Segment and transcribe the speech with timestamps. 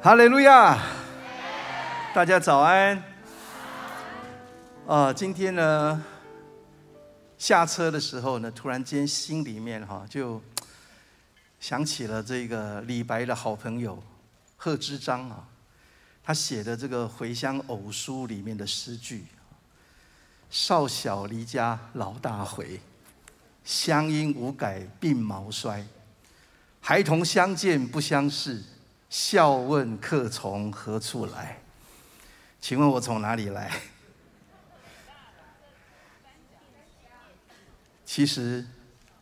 [0.00, 0.78] 哈利路亚！
[2.14, 3.02] 大家早安。
[4.86, 6.04] 啊，今天呢，
[7.36, 10.40] 下车的时候呢，突然间心里面哈就
[11.58, 14.00] 想起了这个李白的好朋友
[14.56, 15.44] 贺知章啊，
[16.22, 19.26] 他写的这个《回乡偶书》里面的诗句
[20.48, 22.80] ：“少小离家老大回，
[23.64, 25.84] 乡音无改鬓毛衰。
[26.80, 28.62] 孩童相见不相识。”
[29.08, 31.58] 笑问客从何处来？
[32.60, 33.70] 请问我从哪里来？
[38.04, 38.66] 其实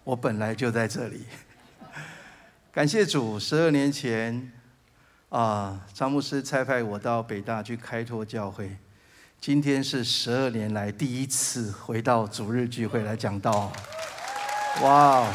[0.03, 1.27] 我本来就在这里。
[2.73, 4.53] 感谢主，十二年前
[5.29, 8.77] 啊，张牧师差派我到北大去开拓教会。
[9.41, 13.73] 今天是十二年来第一次回到主日聚会来讲道。
[14.83, 15.33] 哇！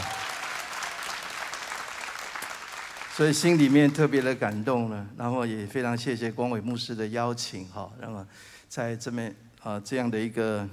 [3.14, 8.26] 所以心里面特别的感动了，然后也非常谢谢光伟牧师的邀请哈，那么
[8.70, 10.68] 在这边啊这样的一个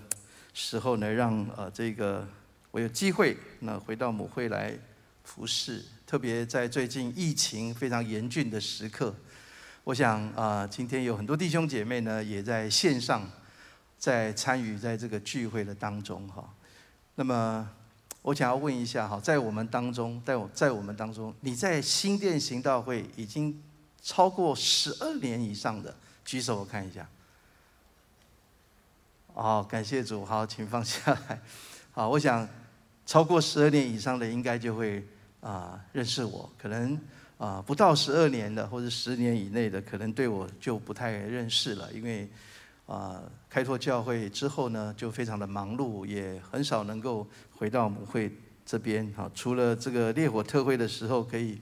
[0.54, 2.26] 时候呢，让呃这个
[2.70, 4.72] 我有机会那回到母会来
[5.24, 9.12] 服侍，特别在最近疫情非常严峻的时刻，
[9.82, 13.28] 我想啊今天有很多弟兄姐妹呢也在线上
[13.98, 16.48] 在参与在这个聚会的当中哈，
[17.16, 17.68] 那么。
[18.28, 23.58] 我想要问一下哈，在我们当中，在我，在我们当中，你在新店行道会已经
[24.02, 27.08] 超过十二年以上的，举手我看一下。
[29.32, 31.40] 哦，感谢主，好，请放下来。
[31.90, 32.46] 好，我想
[33.06, 35.02] 超过十二年以上的，应该就会
[35.40, 36.50] 啊认识我。
[36.60, 37.00] 可能
[37.38, 42.28] 啊不到十二年的，或者十年以内的，可能对我就不太认识了，因为。
[42.88, 49.06] 啊，开拓教会之后呢，就非常的忙碌，也很少能够回到母会这边。
[49.12, 51.60] 哈，除了这个烈火特会的时候可以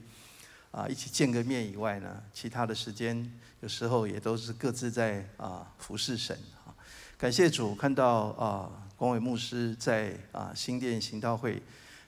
[0.71, 6.33] 啊一起见个面以外呢，其他的时间有时候也都是各自在啊服侍神。
[6.65, 6.71] 啊，
[7.17, 11.61] 感谢主，看到啊光伟牧师在啊新店行道会，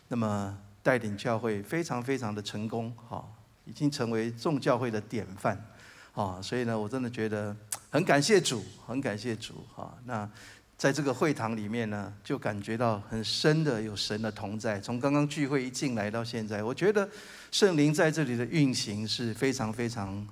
[0.08, 2.90] 那么带领教会非常非常的成功。
[2.96, 3.28] 哈，
[3.66, 5.62] 已经成为众教会的典范。
[6.14, 7.54] 啊，所以呢，我真的觉得。
[7.90, 9.98] 很感谢主，很感谢主哈。
[10.06, 10.30] 那
[10.78, 14.80] 在这个会堂里面呢，就感觉到很深的有神的同在。
[14.80, 17.10] 从刚刚聚会一进来到现在，我觉得
[17.52, 20.26] 圣灵在这里的运行是非常非常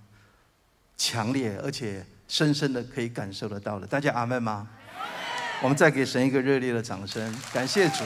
[0.95, 3.85] 强烈，而且深深的可以感受得到的。
[3.85, 4.67] 大家阿门吗？
[5.61, 8.05] 我们再给神一个热烈的掌声，感谢主。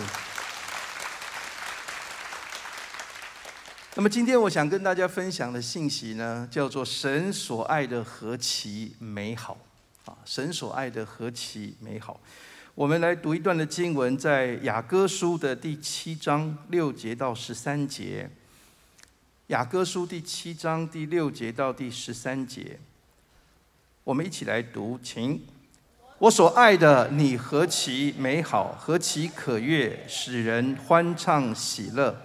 [3.96, 9.58] 那么今天我想跟大家分享的信息呢，叫做“神所爱的何其美好”，
[10.08, 12.18] 啊，神所爱的何其美好。
[12.74, 18.30] 我们来读一段的经文，在雅歌书的第七章六节到十三节。
[19.48, 22.80] 雅歌书第七章第六节到第十三节，
[24.06, 25.42] 我们一起来读，请。
[26.20, 32.16] 我所爱的你何其美好，何其可悦，使人欢畅喜乐。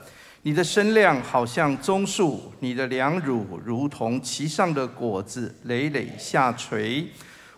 [0.47, 7.05] 你的身量好像棕树，你的良乳如同其上的果子累累下垂。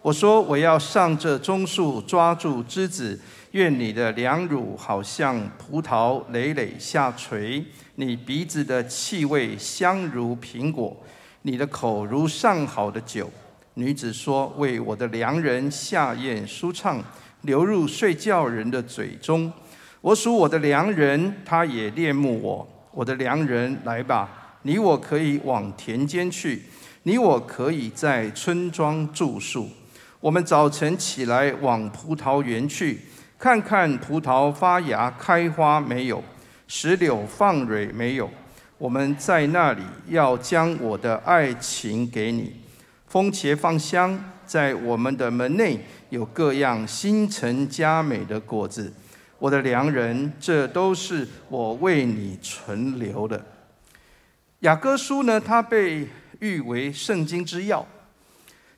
[0.00, 7.62] 我说我要上这棕树抓住枝子，愿你的良乳好像葡萄累累下垂。
[7.96, 10.96] 你鼻子的气味香如苹果，
[11.42, 13.30] 你的口如上好的酒。
[13.74, 17.04] 女子说：为我的良人下咽舒畅，
[17.42, 19.52] 流入睡觉人的嘴中。
[20.00, 22.66] 我属我的良人，他也恋慕我。
[22.90, 24.56] 我的良人，来吧！
[24.62, 26.62] 你我可以往田间去，
[27.04, 29.68] 你我可以在村庄住宿。
[30.20, 33.00] 我们早晨起来往葡萄园去，
[33.38, 36.22] 看看葡萄发芽开花没有，
[36.66, 38.28] 石榴放蕊没有。
[38.78, 42.56] 我们在那里要将我的爱情给你。
[43.06, 45.78] 风茄放香，在我们的门内
[46.10, 48.92] 有各样新陈佳美的果子。
[49.38, 53.46] 我的良人，这都是我为你存留的。
[54.60, 56.08] 雅各书呢，它被
[56.40, 57.86] 誉为圣经之要，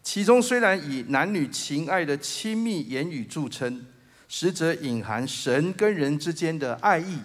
[0.02, 3.86] 其中虽然以男女情爱的亲密言语著称，
[4.28, 7.20] 实则隐含神跟人之间的爱意，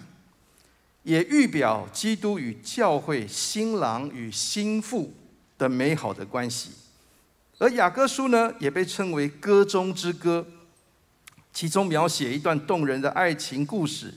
[1.02, 5.12] 也预表基督与教会、新郎与新妇
[5.58, 6.70] 的美好的关系。
[7.58, 10.46] 而雅各书呢，也被称为歌中之歌。
[11.56, 14.12] 其中描写一段动人的爱情故事，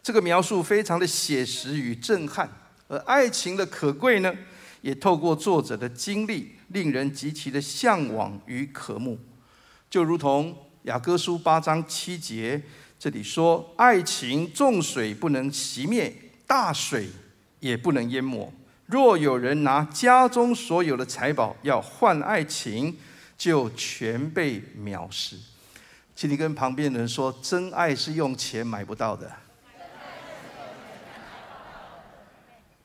[0.00, 2.48] 这个描述非常的写实与震撼，
[2.86, 4.32] 而爱情的可贵呢，
[4.82, 9.18] 也透过作者的经历，令人极其的向往与渴慕。
[9.90, 12.62] 就如同雅歌书八章七节
[13.00, 16.14] 这里说：“爱情重水不能熄灭，
[16.46, 17.08] 大水
[17.58, 18.52] 也不能淹没，
[18.86, 22.96] 若有人拿家中所有的财宝要换爱情，
[23.36, 25.36] 就全被藐视。
[26.16, 29.30] 请你跟旁边的人说：真爱是用钱买不到的。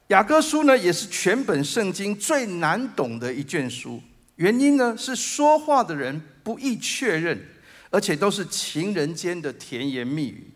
[0.10, 4.04] 雅各书呢，也是全本圣经最难懂的一卷书。
[4.36, 7.42] 原因呢，是说话的人不易确认，
[7.90, 10.52] 而且都是情人间的甜言蜜语。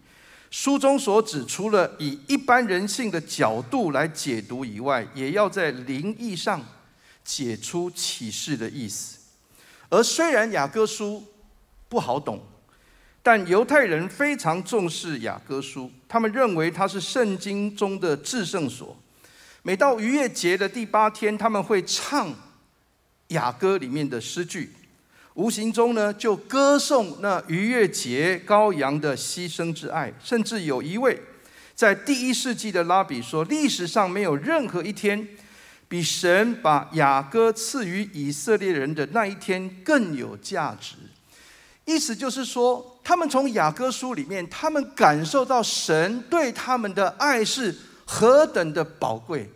[0.51, 6.61] 书中所指，除了以一般人性的角度来解读以外，也要在灵意上
[7.23, 9.19] 解出启示的意思。
[9.87, 11.23] 而虽然雅各书
[11.87, 12.41] 不好懂，
[13.25, 18.95] 但犹太人非常重视雅各书，他们认为它是圣经中的至圣所。
[19.63, 22.31] 每到逾越节的第八天，他们会唱
[23.29, 24.71] 雅歌里面的诗句。
[25.33, 31.19] 无形中呢，就歌颂那逾越节羔羊的牺牲之爱，甚至有一位
[31.73, 35.27] 在第一世纪的拉比说，历史上没有任何一天
[35.87, 40.97] 比神把雅歌赐予以色列人的那一天更有价值。
[41.85, 47.73] 意思就是说，他们从雅歌书里面，他们感受到神对他们的爱是
[48.03, 49.47] 何等的宝贵。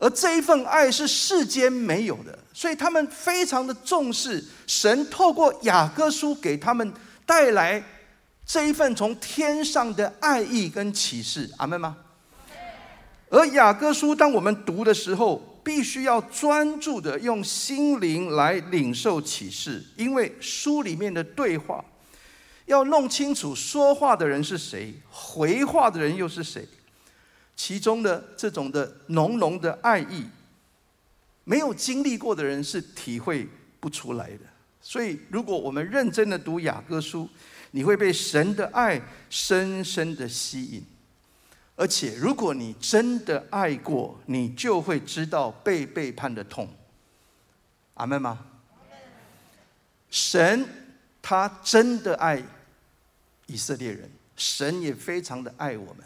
[0.00, 6.92] 而这一份爱是世间没有的，所以他们非常的重视神透过雅各书给他们
[7.24, 7.80] 带来
[8.44, 11.96] 这一份从天上的爱意跟启示，阿门吗？
[13.30, 21.84] 而雅各书当我们读的时候，必须要专注的用心灵来领受启示，因为书里面的对话
[22.68, 26.66] 要弄清楚说话的人是谁，回话的人又是谁。
[27.56, 30.26] 其中的这种的浓浓的爱意，
[31.44, 33.48] 没有经历过的人是体会
[33.80, 34.44] 不出来的。
[34.80, 37.28] 所以，如果我们认真的读雅各书，
[37.72, 40.82] 你会被神的爱深深的吸引。
[41.74, 46.68] 而且，如果你真的爱过，你就会知道被背叛的痛。
[47.94, 48.46] 阿门吗？
[50.10, 50.64] 神
[51.20, 52.42] 他真的爱
[53.48, 56.04] 以色列人，神也非常的爱我们。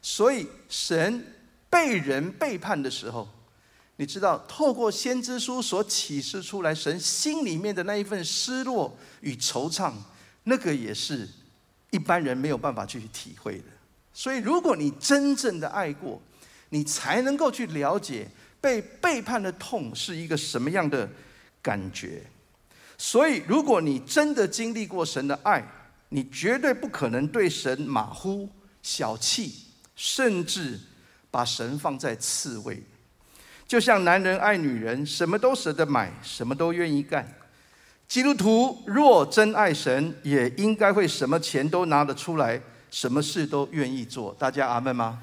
[0.00, 1.24] 所以，神
[1.68, 3.28] 被人背叛的时候，
[3.96, 9.92] 你知道，透过先知书所启示出来，神心里面的那一份失落与惆怅，
[10.44, 11.28] 那个也是
[11.90, 13.64] 一般人没有办法去体会的。
[14.14, 16.22] 所以，如果你真正的爱过，
[16.70, 18.28] 你才能够去了解
[18.60, 21.08] 被背叛的痛是一个什么样的
[21.60, 22.22] 感觉。
[22.96, 25.66] 所以，如果你真的经历过神的爱，
[26.08, 28.48] 你绝对不可能对神马虎、
[28.82, 29.64] 小气。
[30.00, 30.78] 甚至
[31.28, 32.80] 把神放在次位，
[33.66, 37.28] 就像男人爱女人，什么都舍得买，什么都愿意干。
[38.06, 42.62] 基督徒若真爱神，也应该会什么钱都拿得出来，
[42.92, 44.32] 什么事都愿意做。
[44.38, 45.20] 大家阿门吗？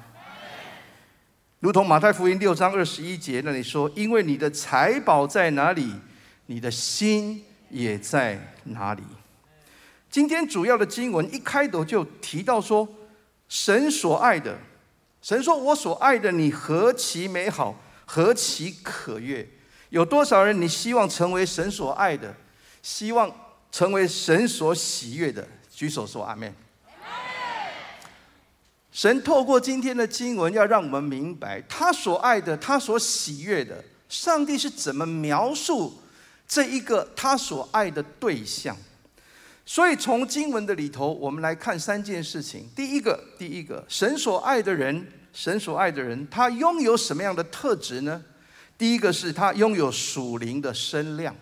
[1.60, 5.90] 如同马太福音六章二十一节那里说：“因为你的财宝在哪里，
[6.44, 9.02] 你的心也在哪里。”
[10.16, 12.88] 今天主要的经文一开头就提到说。
[13.50, 14.58] 神所爱的，
[15.20, 19.46] 神说：“我所爱的你何其美好，何其可悦。”
[19.90, 22.34] 有多少人你希望成为神所爱的，
[22.82, 23.30] 希望
[23.70, 25.46] 成为神所喜悦的？
[25.70, 26.50] 举手说阿门。
[28.90, 36.00] 神透过今天的经文，要让我们明白他所爱的，他所喜悦的，上帝是怎么描述
[36.48, 38.74] 这一个他所爱的对象。
[39.68, 42.68] 所以，从经文的里头，我们来看三件事情。
[42.76, 48.22] 第一个，第一个，神所爱的人，神所爱的人，他拥有什么样的特质呢？
[48.78, 51.34] 第一个是他拥有属灵的身量。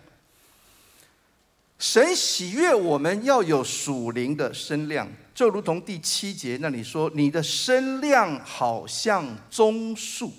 [1.77, 10.33] 神喜悦我们要有属灵的身量，就如同第七节那里说：“你的身量好像棕树。”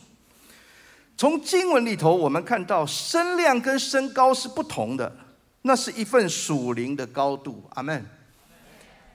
[1.17, 5.26] 从经文里头，我们看到身量跟身高是不同的。
[5.67, 8.07] 那是一份属灵的高度，阿门。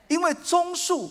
[0.10, 1.10] 因为棕树，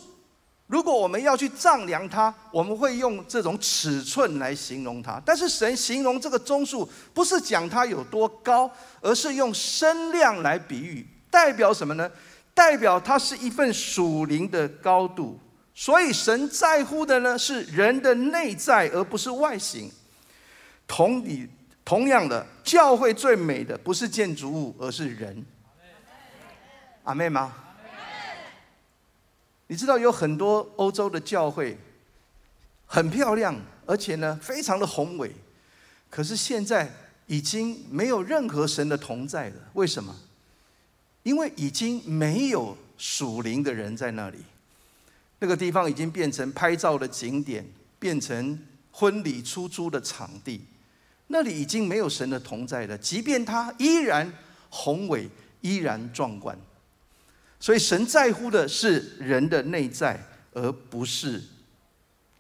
[0.67, 5.19] 如果我们要去丈量它，我们会用这种尺寸来形容它。
[5.25, 8.71] 但是神形容这个棕树，不是讲它有多高，
[9.01, 12.11] 而是用身量来比喻，代表什么呢？
[12.53, 15.41] 代表它是一份属灵的高度。
[15.75, 19.91] 所以神在乎的呢，是人的内在，而不是外形。
[20.87, 21.49] 同理。
[21.85, 25.45] 同样的，教会最美的不是建筑物，而是人。
[27.05, 27.53] 阿妹吗？
[29.67, 31.79] 你知道有很多欧洲的教会
[32.87, 33.57] 很漂亮，
[33.87, 35.33] 而且呢非常的宏伟，
[36.09, 36.93] 可是现在
[37.27, 39.57] 已经没有任何神的同在了。
[39.75, 40.15] 为什么？
[41.23, 44.39] 因为已经没有属灵的人在那里，
[45.39, 47.65] 那个地方已经变成拍照的景点，
[47.99, 48.59] 变成
[48.91, 50.65] 婚礼出租的场地。
[51.33, 52.99] 那里已经没有神的同在了。
[52.99, 54.31] 即便它依然
[54.69, 55.29] 宏伟，
[55.61, 56.57] 依然壮观。
[57.61, 60.19] 所以神在乎的是人的内在，
[60.53, 61.41] 而不是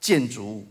[0.00, 0.66] 建筑物。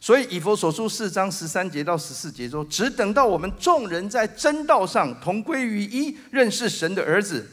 [0.00, 7.48] 所以以佛所书四章十三节到十四节说：“只等到我们众人在真道上同归于一，认识神的儿子，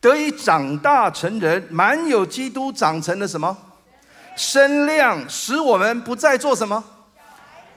[0.00, 3.56] 得以长大成人，满有基督长成的什么
[4.36, 6.82] 身量，使我们不再做什么，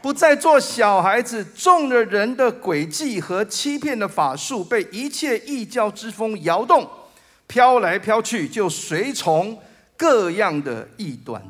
[0.05, 6.87] 不再做小孩子，中了人的诡计和欺骗的法术，被一切异教之风摇动。”
[7.47, 9.59] 飘来飘去，就随从
[9.97, 11.41] 各样的异端，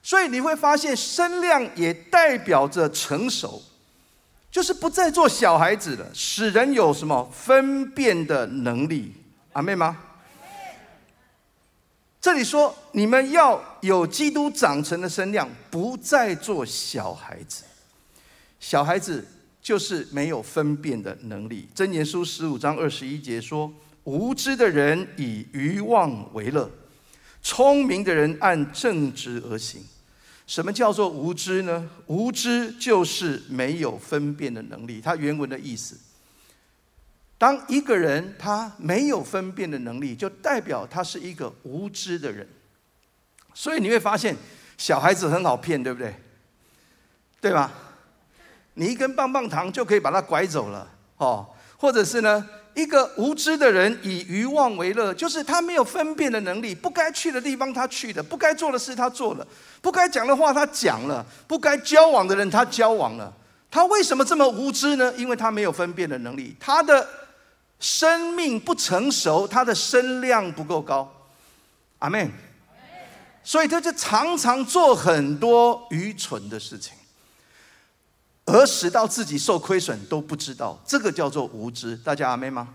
[0.00, 3.60] 所以你会发现，身量也代表着成熟，
[4.48, 9.12] 就是不再做小孩子了，使人有什么分辨的能力？
[9.54, 9.96] 阿妹吗？
[12.20, 17.64] 这里说，你们要有基督长成的身量，不再做小孩子。
[18.62, 19.26] 小孩子
[19.60, 21.68] 就是没有分辨的能力。
[21.74, 23.70] 箴言书十五章二十一节说。
[24.04, 26.68] 无知的人以愚妄为乐，
[27.40, 29.80] 聪明的人按正直而行。
[30.44, 31.88] 什么叫做无知呢？
[32.08, 35.00] 无知就是没有分辨的能力。
[35.00, 35.96] 它原文的意思，
[37.38, 42.44] 当一个人他没有分辨的能力，就代表他是一个无知的人。
[43.54, 44.36] 所以你会发现，
[44.76, 46.12] 小孩子很好骗，对不对？
[47.40, 47.72] 对吧？
[48.74, 50.88] 你一根棒棒糖就可以把他拐走了，
[51.18, 52.48] 哦，或者是呢？
[52.74, 59.46] 一个无知的人以愚妄为乐，就是他没有分辨的能力，不该去的地方他去的，不该做的事他做了，
[59.82, 63.30] 不该讲的话他讲了，不该交往的人他交往了。
[63.70, 65.12] 他为什么这么无知呢？
[65.18, 67.06] 因为他没有分辨的能力，他的
[67.78, 71.06] 生命不成熟，他的身量不够高。
[71.98, 72.30] 阿门。
[73.44, 76.94] 所以他就常常做很多愚蠢的事情。
[78.44, 81.96] 而使到自己受亏损都不知道，这个叫做无知。
[81.96, 82.68] 大家阿妹吗？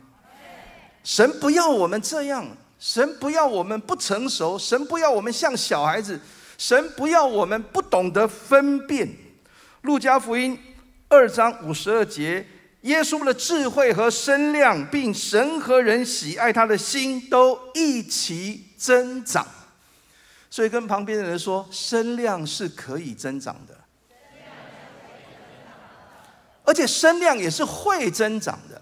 [1.03, 2.45] 神不要我们这样，
[2.79, 6.19] 神不要我们不成熟，神不要我们像小孩子，
[6.57, 9.09] 神不要我们不懂得分辨。
[9.81, 10.57] 路加福音
[11.07, 12.45] 二章五十二节，
[12.81, 19.47] 耶稣的智慧和身量，并神和人喜爱他的心都一起增长。
[20.49, 23.76] 所以跟旁边的人说，身量是可以增长的。
[26.67, 28.81] 而且声量也是会增长的，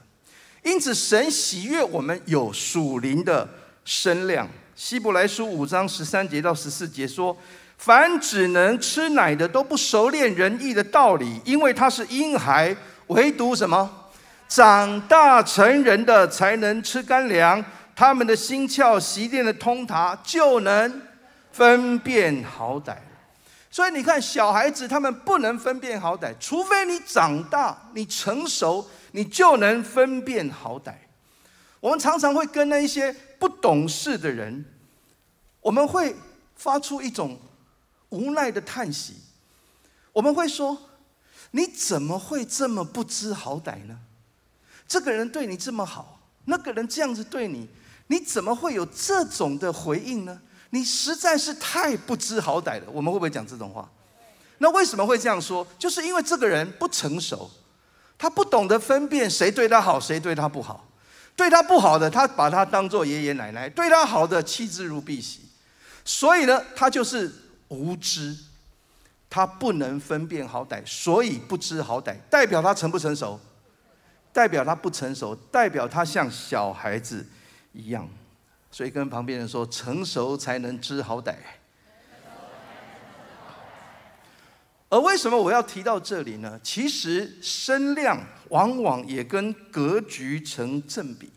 [0.63, 3.47] 因此神喜悦我们有属灵的
[3.83, 4.49] 声量。
[4.75, 7.37] 希伯来书五章十三节到十四节说
[7.77, 12.75] ：“凡只能吃奶的，都不熟练仁义的道理，因为他是婴孩；
[13.07, 13.87] 唯独什么
[14.47, 17.63] 长大成人的，才能吃干粮。
[17.95, 21.01] 他们的心窍习练的通达，就能
[21.51, 22.95] 分辨好歹。”
[23.75, 30.93] 所以你看，小孩子他们不能分辨好歹，除非你长大、你成熟，你就能分辨好歹。
[31.81, 34.63] 我们常常会跟那一些不懂事的人，
[35.59, 36.15] 我们会
[36.55, 37.37] 发出一种
[38.11, 39.15] 无奈的叹息。
[40.13, 40.77] 我们会说
[41.51, 43.99] ：“你怎么会这么不知好歹呢？
[44.87, 47.67] 这个人对你这么好，那个人这样子对你，
[48.07, 50.39] 你怎么会有这种的回应呢？”
[50.75, 52.87] 你实在是太不知好歹了。
[52.91, 53.89] 我们会不会讲这种话？
[54.57, 55.65] 那为什么会这样说？
[55.79, 57.49] 就是因为这个人不成熟，
[58.17, 60.85] 他不懂得分辨谁对他好，谁对他不好。
[61.33, 65.39] 对他不好的，他把他当做爷爷奶奶；对他好的，弃之如敝屣。
[66.03, 67.31] 所以呢，他就是
[67.69, 68.35] 无知，
[69.29, 72.17] 他不能分辨好歹，所以不知好歹。
[72.29, 73.39] 代表他成不成熟？
[74.33, 75.33] 代表他不成熟？
[75.51, 77.25] 代表他像小孩子
[77.71, 78.07] 一样？
[78.75, 81.33] 所以跟旁边人说，成熟才能知好歹。
[84.89, 86.59] 而为什么我要提到这里呢？
[86.61, 91.31] 其实声量往往也跟格局成正比。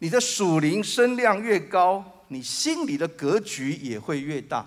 [0.00, 4.66] 你的属灵声量越高，你心里的格局也会越大。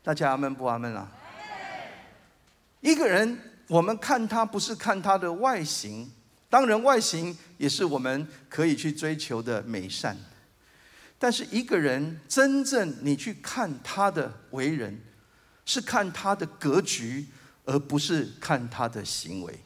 [0.00, 1.10] 大家阿门不阿门啊？
[2.80, 3.36] 一个人，
[3.66, 6.08] 我们看他不是看他的外形，
[6.48, 10.16] 当然外形也是我们可以去追求的美善。
[11.18, 15.00] 但是一个人真正你去看他的为人，
[15.64, 17.26] 是看他的格局，
[17.64, 19.58] 而不是看他的行为。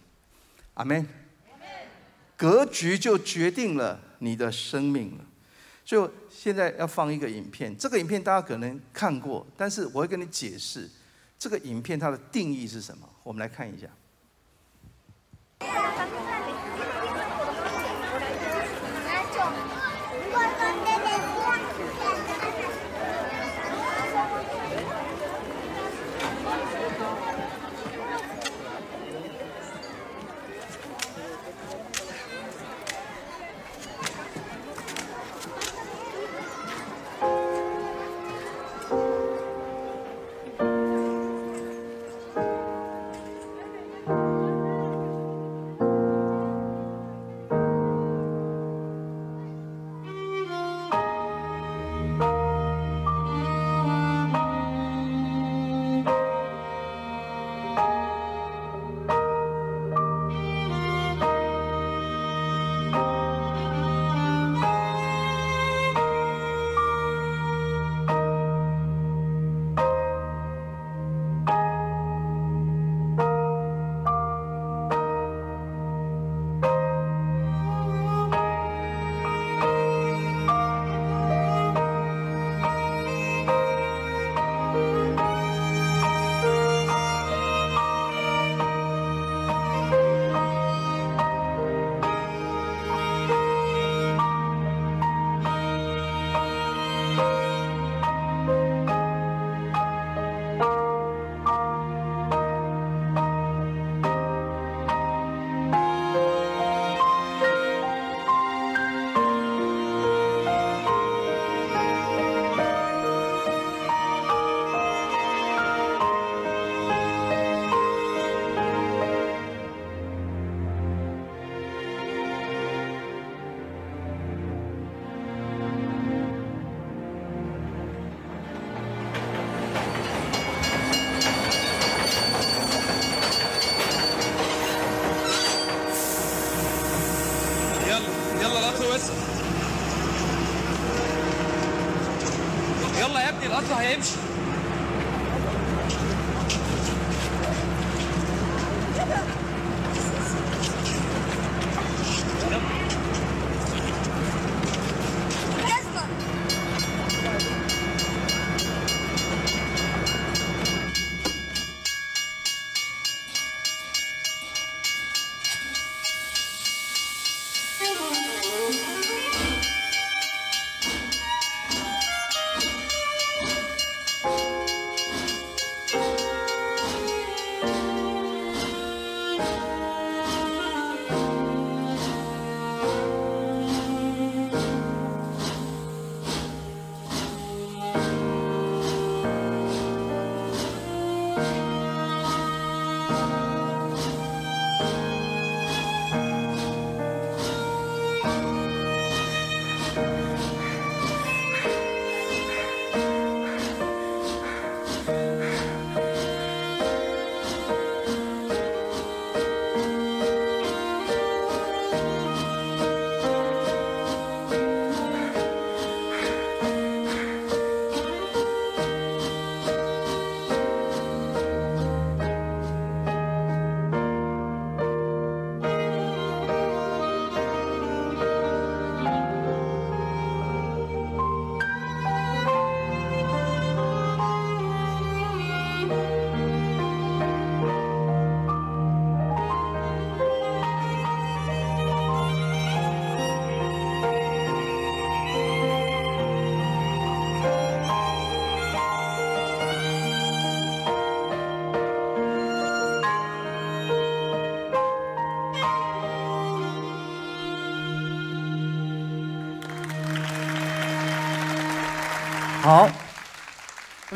[0.74, 1.06] 阿门。
[2.36, 5.24] 格局就决定了你的生命了。
[5.84, 10.88] 就现在要放一个影片，这个影片大家可能看过，但是我会跟你解释
[11.38, 13.06] 这个影片它的定义是什么。
[13.22, 13.88] 我们来看一下。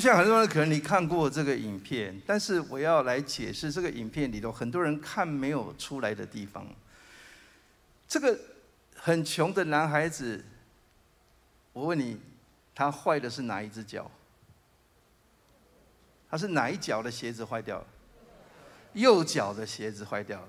[0.04, 6.66] 想很多人可能你看过这个影片，但是我要来解释这个影片里头很多人看没有出来的地方。
[8.06, 8.38] 这个
[8.96, 10.44] 很穷的男孩子，
[11.72, 12.20] 我问你，
[12.74, 14.10] 他坏的是哪一只脚？
[16.28, 17.86] 他是哪一脚的鞋子坏掉了？
[18.92, 20.48] 右脚的鞋子坏掉了。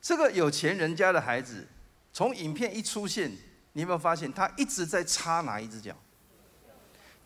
[0.00, 1.66] 这个有钱人家的孩子，
[2.12, 3.28] 从影片一出现，
[3.72, 5.96] 你有没有发现他一直在擦哪一只脚？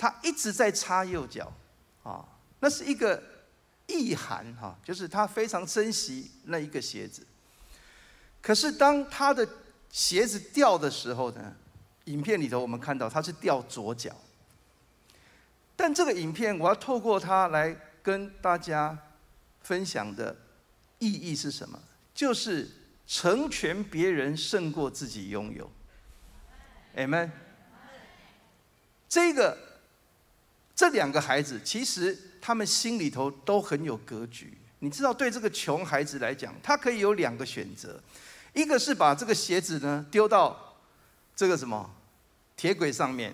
[0.01, 1.53] 他一直在擦右脚，
[2.03, 2.25] 啊，
[2.61, 3.23] 那是一个
[3.87, 7.27] 意涵哈，就是他非常珍惜那一个鞋子。
[8.41, 9.47] 可是当他的
[9.91, 11.55] 鞋子掉的时候呢，
[12.07, 14.17] 影片里头我们看到他是掉左脚。
[15.77, 18.99] 但这个影片我要透过它来跟大家
[19.61, 20.35] 分享的
[20.99, 21.79] 意义是什么？
[22.15, 22.67] 就是
[23.07, 25.71] 成全别人胜过自己拥有。
[26.97, 27.31] Amen。
[29.07, 29.69] 这个。
[30.81, 34.57] 这两个孩子其实他们心里头都很有格局。
[34.79, 38.03] 你知道，对这个穷孩子来讲，他可以有两个选择：
[38.55, 40.79] 一个是把这个鞋子呢丢到
[41.37, 41.95] 这个什么
[42.57, 43.31] 铁轨上面；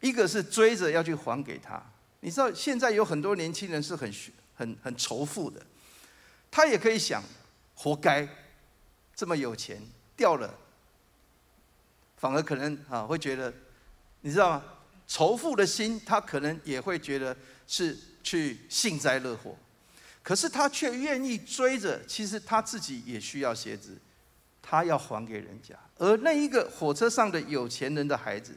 [0.00, 1.82] 一个是追着要去还给他。
[2.20, 4.12] 你知道，现在有很多年轻人是很
[4.54, 5.64] 很很仇富的，
[6.50, 7.22] 他也可以想，
[7.74, 8.28] 活该
[9.16, 9.80] 这么有钱
[10.14, 10.54] 掉了，
[12.18, 13.50] 反而可能啊会觉得，
[14.20, 14.62] 你知道吗？
[15.10, 19.58] 仇富的心，他可能也会觉得是去幸灾乐祸，
[20.22, 22.00] 可是他却愿意追着。
[22.06, 23.98] 其实他自己也需要鞋子，
[24.62, 25.74] 他要还给人家。
[25.96, 28.54] 而那一个火车上的有钱人的孩子，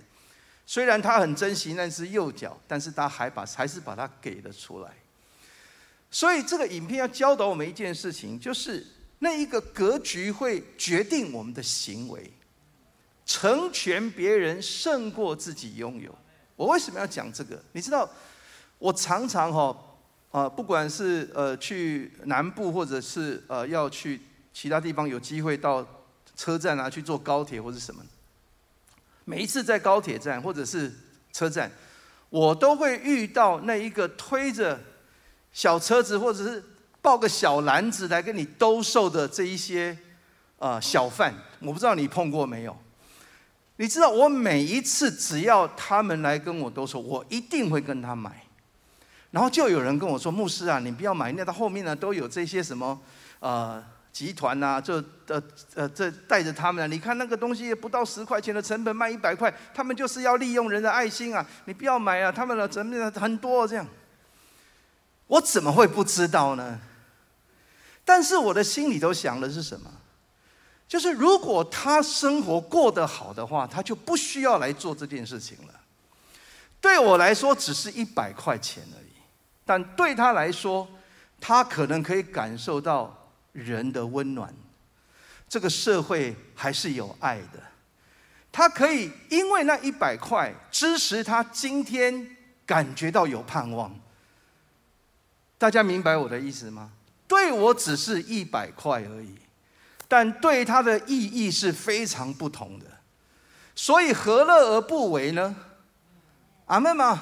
[0.64, 4.92] 虽然他很珍惜那只右脚，但是他还把还是把它给了出来。
[6.12, 8.86] 所以这个影片要教导我们一件事情，就是
[9.18, 12.32] 那一个格局会决定我们的行为，
[13.26, 16.16] 成全别人胜过自己拥有。
[16.56, 17.62] 我为什么要讲这个？
[17.72, 18.10] 你知道，
[18.80, 19.76] 我常常哈
[20.32, 24.22] 啊，不管是呃去南部，或者是呃要去
[24.54, 25.86] 其他地方，有机会到
[26.36, 28.04] 车站啊去坐高铁或者什么，
[29.26, 30.92] 每一次在高铁站或者是
[31.32, 31.72] 车站，
[32.30, 34.80] 我都会遇到那一个推着
[35.52, 36.64] 小车子或者是
[37.02, 39.98] 抱个小篮子来跟你兜售的这一些
[40.60, 42.78] 啊小贩，我不知道你碰过没有。
[43.78, 48.44] 你知道，我每一次只要他们来跟我都说，我一定会跟他买。
[49.32, 53.02] 然后就有人跟我说：“牧师啊，你不要买，那到后面呢都有这些什么
[53.40, 55.42] 呃集团呐，就呃
[55.74, 56.86] 呃这带着他们啊。
[56.86, 61.44] 你看那个东西不到十块钱的成本卖一百块，他们就是要利用人的爱心啊！
[61.66, 63.84] 你不要买啊，他们的成本很多这样。
[65.26, 66.80] 我怎么会不知道呢？
[68.06, 69.90] 但是我的心里头想的是什么？
[70.94, 75.74] 就是如果他生活过得好的话，他就不需要来做这件事情了。
[76.80, 79.10] 对我来说，只是一百块钱而已，
[79.66, 80.88] 但对他来说，
[81.42, 84.54] 他可能可以感受到人的温暖。
[85.50, 87.60] 这个社会还是有爱的，
[88.52, 93.92] 他可以因为那一百块支持他今天感觉到有盼望。
[95.58, 96.92] 大家明白我的意思吗？
[97.28, 99.34] 对我只是一百块而已，
[100.14, 102.86] 但对他的意义是非常不同的。
[103.74, 105.56] 所以何乐而不为呢？
[106.68, 107.20] 阿妹吗？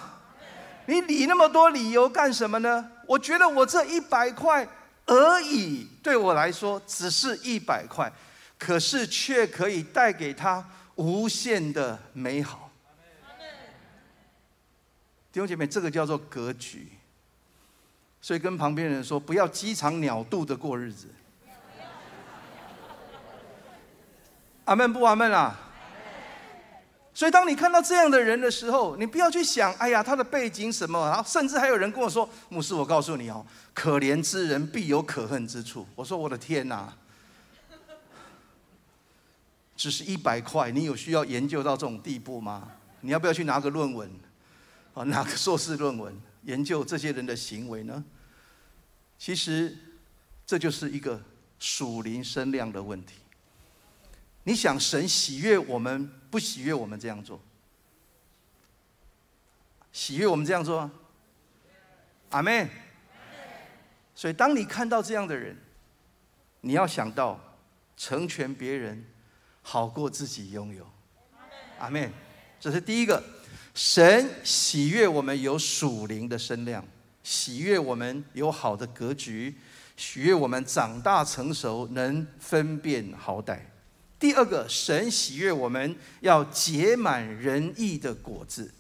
[0.88, 2.92] 你理那么多理由干什么呢？
[3.08, 4.68] 我觉得我这一百块。
[5.06, 8.12] 而已，对我来说只是一百块，
[8.60, 12.70] 可是却可以带给他无限的美好。
[15.32, 16.90] 弟兄姐妹，这个叫做格局。
[18.22, 21.08] 所以跟旁边人说，不要鸡肠鸟肚的过日子。
[24.72, 25.54] 阿门不阿门啊？
[27.14, 30.98] 所以，当你看到这样的人的时候，你不要去想，哎呀，他的背景什么？
[31.10, 36.94] 然后，甚至还有人跟我说：“牧师，我告诉你哦，可怜之人必有可恨之处。”我说：“我的天哪！
[39.76, 42.72] 只是一百块，你有需要研究到这种地步吗？
[43.02, 44.10] 你要不要去拿个论文，
[44.94, 48.02] 啊，拿个硕士论文，研究这些人的行为呢？
[49.20, 49.78] 其实，
[50.46, 51.22] 这就是一个
[51.60, 53.16] 属灵声量的问题。
[54.44, 57.38] 你想，神喜悦我们？”不喜悦我们这样做，
[59.92, 60.90] 喜悦我们这样做，
[62.30, 62.70] 阿妹。
[64.16, 65.58] 所以，当你看到这样的人，
[66.62, 67.38] 你要想到
[67.98, 69.06] 成全别人，
[69.62, 70.90] 好过自己拥有，
[71.80, 72.10] 阿妹。
[72.62, 73.22] 这是第一个，
[73.74, 76.82] 神喜悦我们有属灵的身量，
[77.24, 79.58] 喜悦我们有好的格局，
[79.98, 83.60] 喜悦我们长大成熟，能分辨好歹。
[84.22, 88.72] 第二个，神喜悦我们要结满仁义的果子。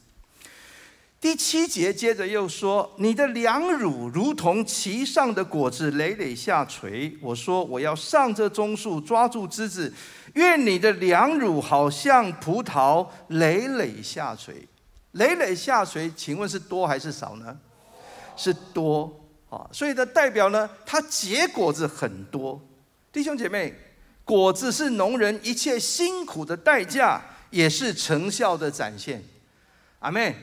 [1.20, 9.92] 第七节接着又说：“你的良乳如同其上的果子，累累下垂。”我说：“我要上这棕树，抓住枝子。
[10.36, 14.68] 愿你的良乳好像葡萄，累累下垂。
[15.14, 17.58] 累累下垂，请问是多还是少呢？
[18.38, 19.12] 是多
[19.50, 19.68] 啊！
[19.74, 22.62] 所以的代表呢，它结果子很多。
[23.12, 23.74] 弟兄姐妹。
[24.24, 29.24] 果子是农人一切辛苦的代价，也是成效的展现。
[30.00, 30.36] 阿妹。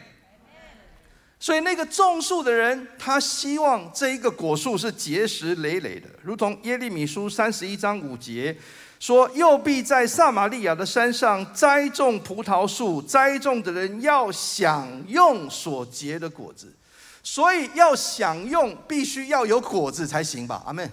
[1.40, 8.56] 所以那个种树的人，他希望这一个果树是结实累累的，如同耶利米书三十一章五节
[8.98, 16.74] 说：“又必在撒玛利亚的山上栽种葡萄树，栽种的人要享用所结的果子。”
[17.22, 20.60] 所以要享用，必须要有果子才行吧？
[20.66, 20.90] 阿妹。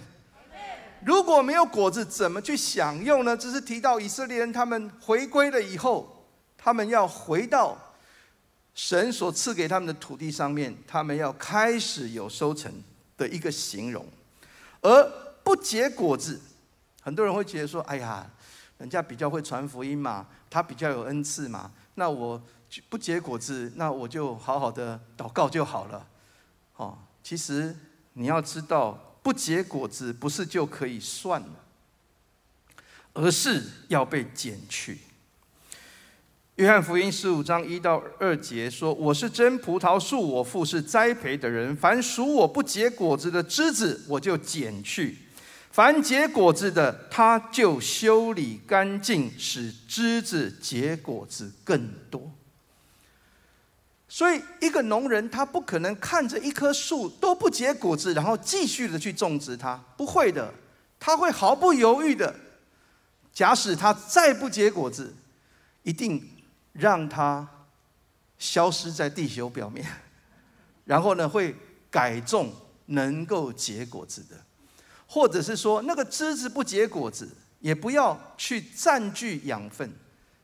[1.06, 3.36] 如果没有果子，怎么去享用呢？
[3.36, 6.26] 只是提到以色列人他们回归了以后，
[6.58, 7.78] 他们要回到
[8.74, 12.72] 神所赐给他们的土地上面，他们要开始有收成
[13.16, 14.04] 的一个形容。
[14.82, 15.12] 而
[15.44, 16.40] 不结果子，
[17.00, 18.28] 很多人会觉得说：“哎呀，
[18.78, 22.42] 人家比较会传福音嘛，他比较有恩赐嘛，那我
[22.88, 26.04] 不结果子，那我就好好的祷告就好了。”
[26.74, 27.76] 哦，其实
[28.14, 29.00] 你要知道。
[29.26, 31.64] 不结果子，不是就可以算了，
[33.12, 34.98] 而是要被剪去。
[36.54, 41.74] 约翰福音十五章一到二节说：“我是真葡萄树，我父是栽培的人。
[41.74, 45.16] 凡属我不结果子的枝子，我就剪去；
[45.72, 52.30] 凡结果子的，他就修理干净，使枝子结果子更多。”
[54.08, 60.54] 所以，一个农人他不可能看着一棵树都不结果子，然后继续的去种植它，不会的，
[61.00, 62.34] 他会毫不犹豫的，
[63.32, 65.12] 假使它再不结果子，
[65.82, 66.22] 一定
[66.72, 67.48] 让它
[68.38, 69.84] 消失在地球表面，
[70.86, 71.56] 然后呢，会
[71.90, 72.52] 改种
[72.86, 74.36] 能够结果子的，
[75.08, 79.92] 或者是说那个枝子不结果子，也不要去占据养分，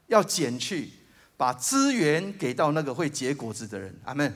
[0.09, 0.91] 要减去。
[1.43, 4.33] 把资源给到那个会结果子的人，阿门。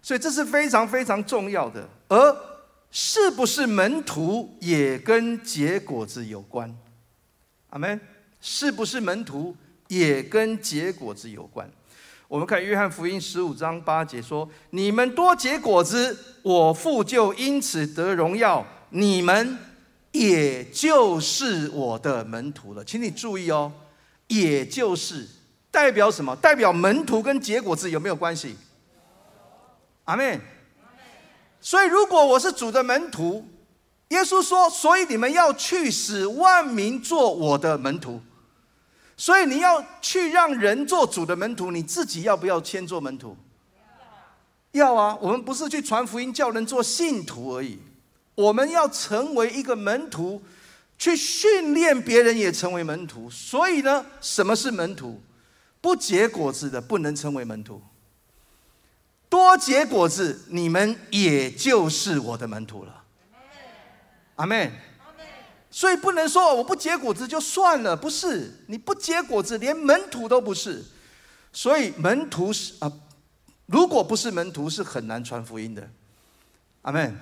[0.00, 1.88] 所以这是非常非常重要的。
[2.06, 2.36] 而
[2.92, 6.72] 是不是门徒也跟结果子有关？
[7.70, 8.00] 阿门。
[8.40, 9.56] 是不是门徒
[9.88, 11.68] 也跟结果子有关？
[12.28, 19.58] 我们看约翰福音十五章八节说：“你们多结果子，我父就因此得荣耀，你们
[20.12, 23.72] 也就是我的门徒了。”请你注意哦，
[24.28, 25.26] 也就是。
[25.72, 26.36] 代表什么？
[26.36, 28.56] 代表门徒跟结果子有没有关系？
[30.04, 30.38] 阿妹。
[31.60, 33.44] 所以，如果我是主的门徒，
[34.08, 38.20] 耶稣说：“所以你们要去使万民做我的门徒。
[39.16, 43.36] 所以你要去让人做主的门徒，你自己要不要先做门徒？
[44.72, 45.16] 要啊！
[45.20, 47.78] 我们不是去传福音叫人做信徒而已，
[48.34, 50.42] 我们要成为一个门徒，
[50.98, 53.30] 去训练别人也成为门徒。
[53.30, 55.20] 所以呢，什么是门徒？
[55.82, 57.82] 不结果子的不能成为门徒。
[59.28, 63.04] 多结果子，你们也就是我的门徒了。”
[64.36, 64.72] 阿妹，
[65.70, 70.84] 所以不能说我不结果子就算了，不是你不结果子，连门徒都不是。
[71.52, 72.90] 所以门徒是啊，
[73.66, 75.88] 如果不是门徒，是很难传福音的。
[76.82, 77.12] 阿妹，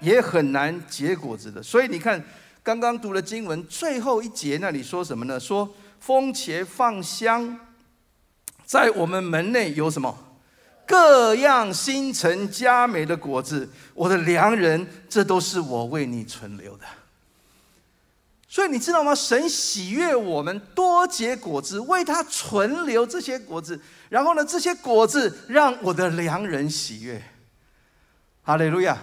[0.00, 1.62] 也很难结果子的。
[1.62, 2.24] 所以你看，
[2.62, 5.38] 刚刚读了经文最后一节那里说什么呢？
[5.38, 7.58] 说风茄放香，
[8.70, 10.16] 在我们门内有什么？
[10.86, 16.84] 各样新陈佳美的果子，我的良人，这都是我为你存留的。
[18.46, 19.12] 所以你知道吗？
[19.12, 27.20] 神喜悦我们多结果子，为他存留这些果子，然后呢，这些果子让我的良人喜悦。
[28.44, 28.96] 哈利路亚。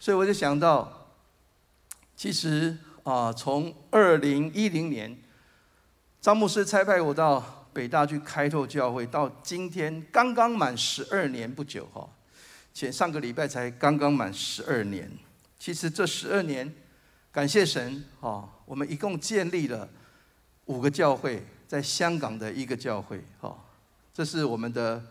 [0.00, 1.12] 所以我就想到，
[2.16, 5.16] 其实啊，从二零一零年，
[6.20, 7.60] 张牧师差派我到。
[7.74, 12.08] 北大去开拓教会，到今天刚刚满十二年不久哈，
[12.72, 15.10] 前上个礼拜才刚刚满十二年。
[15.58, 16.72] 其实这十二年，
[17.32, 19.88] 感谢神哈，我们一共建立了
[20.66, 23.58] 五个教会，在香港的一个教会哈，
[24.12, 25.02] 这是我们的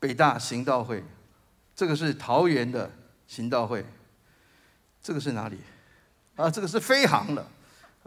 [0.00, 1.04] 北大行道会，
[1.74, 2.90] 这个是桃园的
[3.28, 3.84] 行道会，
[5.00, 5.58] 这个是哪里？
[6.34, 7.46] 啊，这个是飞航的，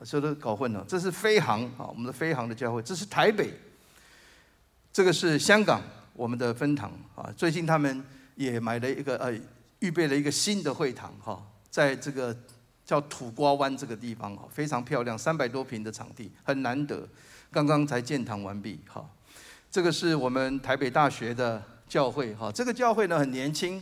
[0.03, 3.53] 这都搞混了，这是飞航啊，我们的飞航的教会，这是台北。
[4.91, 5.81] 这个是香港
[6.13, 8.03] 我们的分堂啊，最近他们
[8.35, 9.33] 也买了一个呃，
[9.79, 12.35] 预备了一个新的会堂哈，在这个
[12.83, 17.07] 叫土瓜湾这个地方哈，非常漂亮，三百多平的场地，很难得，
[17.51, 19.07] 刚刚才建堂完毕哈。
[19.71, 23.81] 这个是我们台北大学的教会哈，这个教会呢很年轻，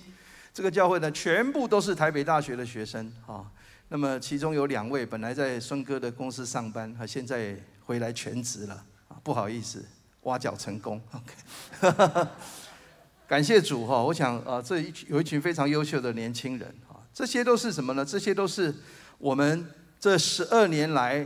[0.54, 3.50] 这个教会呢全部都是台北大学的学生哈。
[3.88, 8.76] 那么其中有两位本来在孙哥的公司上班，他现在回来全职了
[9.08, 9.86] 啊，不好意思。
[10.28, 12.28] 挖角成功，OK，
[13.26, 14.04] 感谢主哈！
[14.04, 18.04] 我想啊，这一群有一群非常优秀的年轻人啊，这些都是什么呢？
[18.04, 18.76] 这些都是
[19.18, 21.26] 我们这十二年来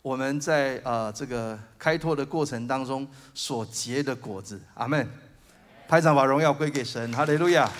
[0.00, 4.58] 我们在啊这个开拓的过程当中所结的果子。
[4.74, 5.06] 阿门！
[5.86, 7.70] 拍掌把荣耀归给神，哈利路亚！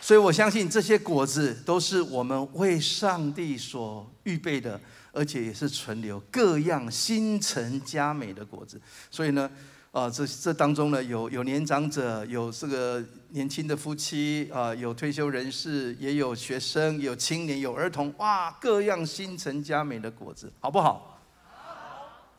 [0.00, 4.80] 所以我相信这些果子都是我们为上帝所预备的。
[5.14, 9.48] 而且也是存留各样新陈佳美的果子，所以呢，
[9.92, 21.20] 啊，这这当中呢，有有年长者，有这个年轻的夫妻，啊，有退休人士，也有学生，有青年，有儿童，哇，各样新陈佳美的果子，好不好？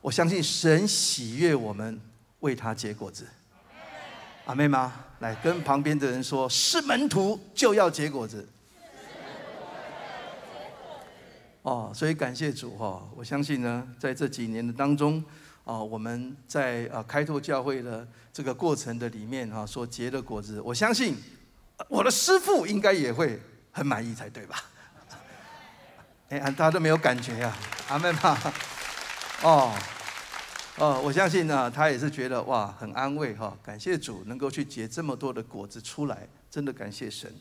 [0.02, 2.00] 我相信神喜悦我们
[2.42, 3.26] 为他结果子。
[4.46, 4.94] 阿妹吗？
[5.20, 8.48] 来跟旁边的人说，是门徒就要结果子。
[11.66, 13.02] 哦，所以感谢主哈！
[13.16, 15.24] 我相信呢，在这几年的当中，
[15.64, 21.16] 啊，我们在啊开拓教会的这个过程的里面哈，所结的果子，我相信
[21.88, 24.64] 我的师傅应该也会很满意才对吧？
[26.30, 28.54] 哎，大家都没有感觉呀，阿门吧？
[29.42, 29.74] 哦，
[30.78, 33.58] 哦，我相信呢，他也是觉得哇，很安慰哈！
[33.64, 37.34] 感谢主能够去结这么多的果子出来，真的感谢神。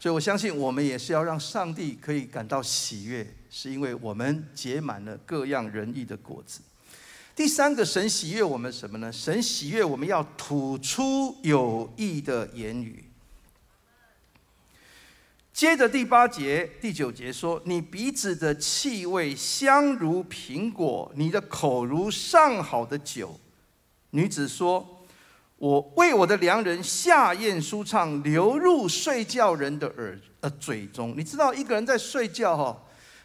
[0.00, 3.36] 所以我相信我们也是要让上帝可以感到喜悦。
[3.52, 6.60] 是因为我们结满了各样仁义的果子。
[7.34, 9.12] 第三个，神喜悦我们什么呢？
[9.12, 13.04] 神喜悦我们要吐出有益的言语。
[15.52, 23.40] 接着第八节、第九节说：“你鼻子的气味香如苹果，你的口如上好的酒。”
[24.10, 24.86] 女子说
[25.60, 32.74] ：“我为我的良人下咽舒畅，流入睡觉人的耳呃嘴中。”你知道一个人在睡觉哈？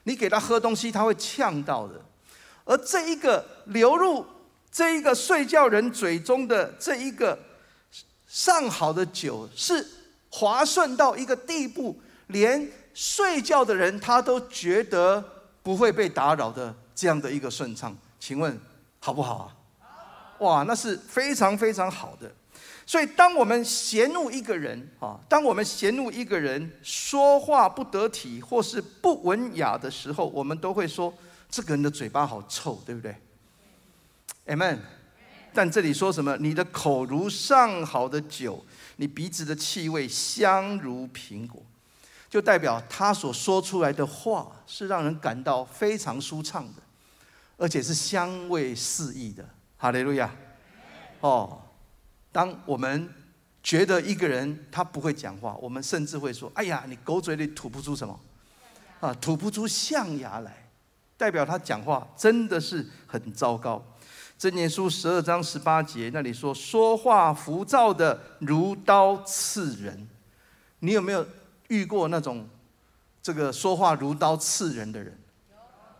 [0.03, 1.93] 你给他喝东西，他会呛到的。
[2.65, 4.25] 而这一个流入
[4.69, 7.39] 这一个睡觉人嘴中的这一个
[8.27, 9.87] 上好的酒，是
[10.29, 15.23] 滑顺到一个地步，连睡觉的人他都觉得
[15.63, 17.95] 不会被打扰的这样的一个顺畅。
[18.19, 18.59] 请问
[18.99, 19.55] 好不好啊？
[20.39, 22.31] 哇，那是非常非常好的。
[22.87, 31.11] 所以，当我们嫌怒一个人啊，当我们嫌怒一个人说话不得体或是不文雅的时候，我们都会说
[31.49, 33.15] 这个人的嘴巴好臭，对不对
[34.45, 34.77] ？Amen。
[35.51, 36.37] 但这里说什么？
[36.37, 38.63] 你的口如上好的酒，
[38.97, 41.63] 你鼻子的气味香如苹果，
[42.29, 46.83] 就代表他所说出来的话是让人感到非常舒畅的，
[47.57, 49.43] 而且是香味四溢的。
[49.77, 50.33] 哈利路亚！
[51.21, 51.61] 哦，
[52.31, 53.09] 当我们
[53.63, 58.19] 觉得一个人他不会讲话，我们甚至会说：“哎呀，你狗嘴里吐不出什么，
[58.99, 60.69] 啊，吐不出象牙来，
[61.17, 63.83] 代表他讲话真的是很糟糕。”
[64.37, 70.07] 箴言书十二章十八节那里说：“说话浮躁的如刀刺人。”
[70.79, 71.25] 你有没有
[71.69, 72.47] 遇过那种
[73.21, 75.17] 这个说话如刀刺人的人？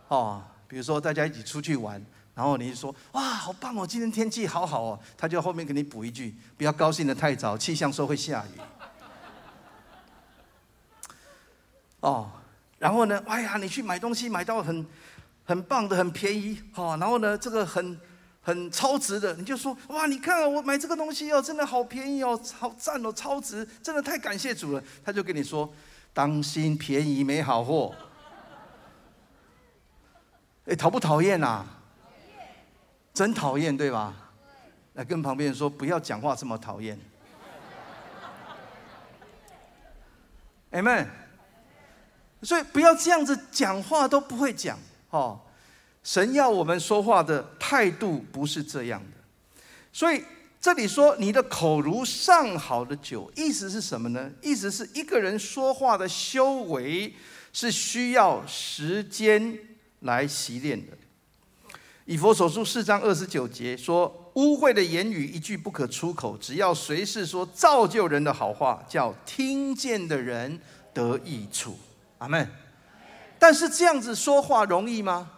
[0.08, 2.04] 哦，比如说大家一起出去玩。
[2.36, 3.86] 然后你就说哇，好棒哦！
[3.86, 5.00] 今天天气好好哦。
[5.16, 8.60] 他就后面给你补一句：不要高兴的太早，气象说会下雨。
[12.00, 12.30] 哦，
[12.78, 13.20] 然后呢？
[13.26, 14.86] 哎呀，你去买东西买到很
[15.46, 17.98] 很棒的、很便宜，哦，然后呢，这个很
[18.42, 24.84] 很超值的，你就说哇，你看我买这个东西哦，真的好便宜哦，好赞哦，超值，真的太感谢主了。
[25.02, 25.72] 他就跟你说：
[26.12, 27.94] 当心便宜没好货。
[30.66, 31.64] 哎，讨不讨厌呐？
[33.16, 34.14] 真讨厌，对吧？
[34.92, 36.98] 来跟旁边人说，不要讲话这么讨厌。
[40.70, 41.06] Amen。
[42.42, 45.40] 所以不要这样子讲话都不会讲哦。
[46.04, 49.16] 神要我们说话的态度不是这样的。
[49.90, 50.22] 所以
[50.60, 54.30] 这里说你的口如上好的酒，意思是什么呢？
[54.42, 57.14] 意思是一个人说话的修为
[57.50, 59.58] 是需要时间
[60.00, 60.92] 来习练的。
[62.06, 70.60] 以佛所书四章二十九节说：“污秽的言语一句不可出口，只要随时说造就人的好话，叫听见的人
[70.94, 71.76] 得益处。”
[72.18, 72.48] 阿门。
[73.40, 75.32] 但是这样子说话容易吗？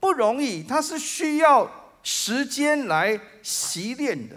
[0.00, 1.70] 不容易，它是需要
[2.02, 4.36] 时间来习练的。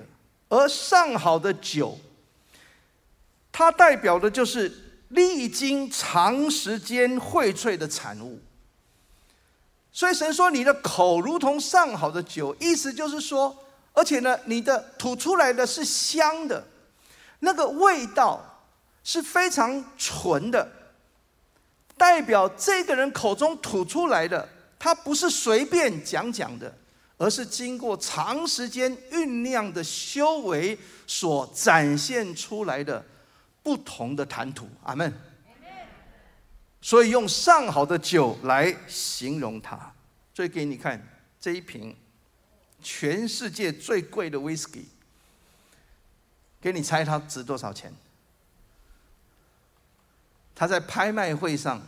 [0.50, 1.98] 而上好的酒，
[3.54, 4.70] 它代表的就是
[5.08, 8.38] 历经长时间荟萃的产物。
[9.94, 13.54] 所以神说：“你的口如同上好的酒。”意思就是说，
[13.94, 16.66] 而且呢，你的吐出来的是香的，
[17.40, 18.64] 那个味道
[19.04, 20.66] 是非常纯的，
[21.98, 24.48] 代表这个人口中吐出来的，
[24.80, 26.74] 他不是随便讲讲的，
[27.18, 33.04] 而是经过长时间酝酿的修为所展现出来的
[33.62, 34.70] 不同的谈吐。
[34.84, 35.14] 阿门。
[36.82, 39.94] 所以用上好的酒来形容它，
[40.34, 41.08] 所以给你看
[41.40, 41.96] 这一瓶
[42.82, 44.88] 全世界最贵的威士忌，
[46.60, 47.94] 给你猜它值多少钱？
[50.56, 51.82] 他在拍卖会上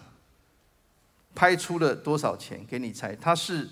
[1.36, 2.66] 拍出了多少钱？
[2.66, 3.70] 给你猜，它是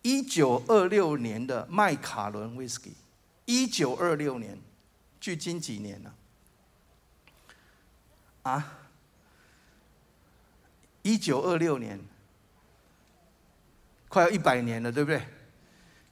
[0.00, 2.94] 一九二六年的麦卡伦威士忌，
[3.44, 4.58] 一九二六年，
[5.20, 6.14] 距今几年了？
[8.42, 8.78] 啊？
[11.04, 12.00] 一九二六年，
[14.08, 15.22] 快要一百年了，对不对？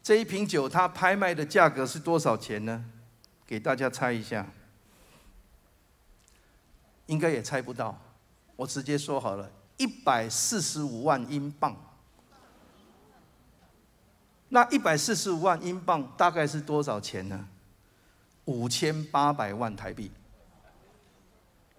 [0.02, 2.84] 这一瓶酒它拍卖的价格是多少钱呢？
[3.46, 4.46] 给大家猜一下，
[7.06, 7.98] 应该也猜不到。
[8.54, 11.74] 我直接说好了，一百四十五万英镑。
[14.50, 17.48] 那一百四十五万英镑大概是多少钱呢？
[18.44, 20.10] 五千八百万台币。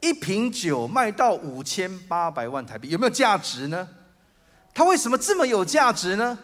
[0.04, 3.88] 一瓶酒卖到五千八百万台币，有没有价值呢？
[4.74, 6.38] 它为什么这么有价值呢？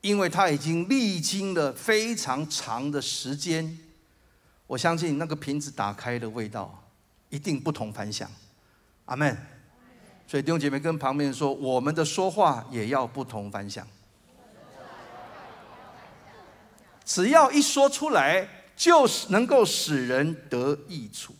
[0.00, 3.78] 因为它已经历经了非常长的时间。
[4.66, 6.82] 我相信那个瓶子打开的味道
[7.28, 8.28] 一定不同凡响。
[9.04, 9.36] 阿门。
[10.26, 13.86] 所以弟兄姐妹跟旁边说，我们的说话也要不同凡响。
[17.04, 21.36] 只要一说出来，就是能够使人得益处。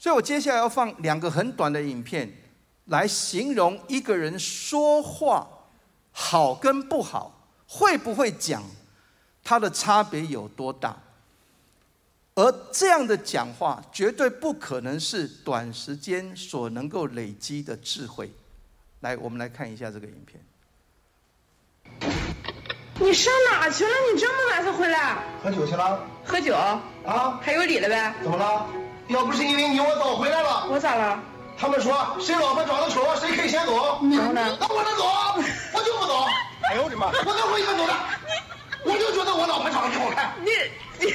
[0.00, 2.32] 所以我接下来要放两个很短的影片，
[2.86, 5.46] 来形容一个人说话
[6.10, 8.62] 好跟不好，会不会讲，
[9.44, 10.96] 它的差别有多大。
[12.34, 18.32] 而这样的讲话，绝对不可能是短时间所能够累积的智慧。
[19.00, 20.42] 来，我们来看一下这个影片。
[22.98, 23.90] 你上哪去了？
[24.14, 25.22] 你这么晚才回来？
[25.42, 26.08] 喝酒去了。
[26.24, 26.56] 喝酒？
[26.56, 27.38] 啊？
[27.42, 28.14] 还有理了呗？
[28.22, 28.66] 怎么了？
[29.10, 30.66] 要不是因为你，我早回来了。
[30.70, 31.18] 我咋了？
[31.58, 33.98] 他们说谁老婆长得丑，谁可以先走。
[34.06, 34.56] 然后呢？
[34.60, 35.04] 那我能走？
[35.74, 36.24] 我就不走。
[36.70, 37.08] 哎呦我的妈！
[37.08, 37.94] 我能回一个走的。
[38.84, 40.32] 我就觉得我老婆长得挺好看。
[40.38, 40.50] 你
[41.04, 41.12] 你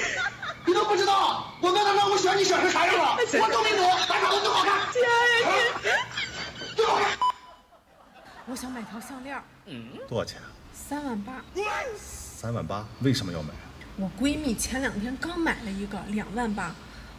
[0.65, 3.15] 你都不知道，我跟他说我选你选成啥样了？
[3.41, 4.91] 我都没走，咱长得最好看。
[4.91, 4.99] 姐，
[6.75, 7.17] 最好看。
[8.45, 9.41] 我想买条项链。
[9.67, 9.87] 嗯。
[10.09, 10.41] 多少钱？
[10.73, 11.31] 三万八。
[11.97, 12.85] 三万八？
[12.99, 13.53] 为什么要买？
[13.95, 16.75] 我闺蜜前两天刚买了一个两万八，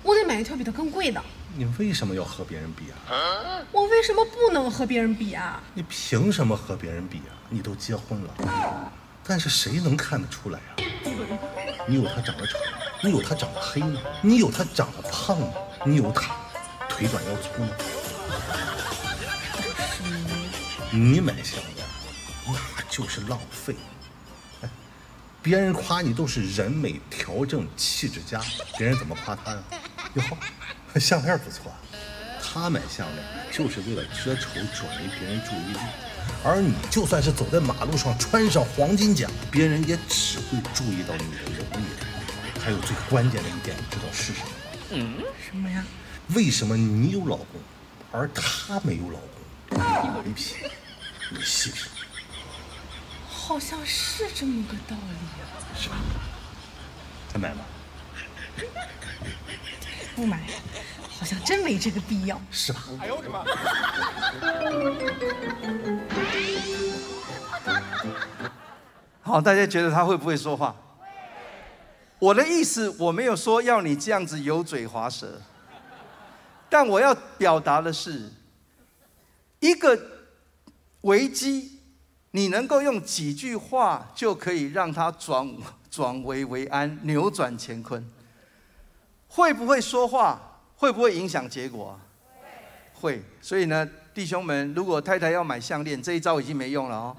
[0.07, 1.21] 我得买一条比它更贵的。
[1.57, 3.61] 你为什么要和别人比啊？
[3.73, 5.61] 我为什么不能和别人比啊？
[5.75, 7.35] 你凭什么和别人比啊？
[7.51, 8.93] 你都结婚了，
[9.25, 10.77] 但是谁能看得出来啊？
[11.89, 12.57] 你有他长得丑，
[13.03, 14.01] 你有他长得黑吗？
[14.23, 15.49] 你有他长得胖吗？
[15.85, 16.37] 你有他
[16.89, 17.69] 腿短腰粗吗？
[20.93, 21.85] 你买项链，
[22.47, 22.55] 那
[22.89, 23.75] 就是浪费。
[24.63, 24.71] 哎，
[25.43, 28.41] 别人夸你都是人美调正气质佳，
[28.79, 29.59] 别人怎么夸他呀？
[30.17, 30.23] 哟，
[31.01, 31.73] 项链不错，
[32.43, 35.79] 他买项链就是为了遮丑转移别人注意力，
[36.43, 42.07] 而你就算是走在马路上穿上黄金甲，别人也只会注意到你的容颜。
[42.65, 44.53] 还有最关键的一点，你知道是什么吗？
[44.91, 45.85] 嗯，什么呀？
[46.31, 47.61] 为什么你有老公，
[48.11, 50.23] 而他没有老公？
[50.25, 50.57] 你品，
[51.31, 51.83] 你细品，
[53.29, 55.45] 好像是这么个道理啊。
[55.79, 55.97] 是吧？
[57.33, 57.61] 再买吧。
[60.17, 60.41] 不买，
[61.19, 62.41] 好像真没这个必要。
[62.51, 62.83] 是吧？
[62.99, 63.45] 哎呦我的妈！
[69.21, 70.75] 好，大家觉得他会不会说话？
[72.19, 75.43] 我的意思，我没有说要你这样子油嘴滑舌，
[76.71, 78.33] 但我要表达的是，
[79.61, 80.01] 一个
[81.03, 81.83] 危机，
[82.31, 85.55] 你能够用几句话就可以让它转
[85.91, 88.11] 转危为安，扭转乾坤。
[89.37, 90.41] 会不会说话？
[90.77, 92.01] 会不会影响结果？
[92.95, 93.23] 会。
[93.43, 97.15] 所以呢，弟兄们，如果太太要买项链，这一招已经没用了哦。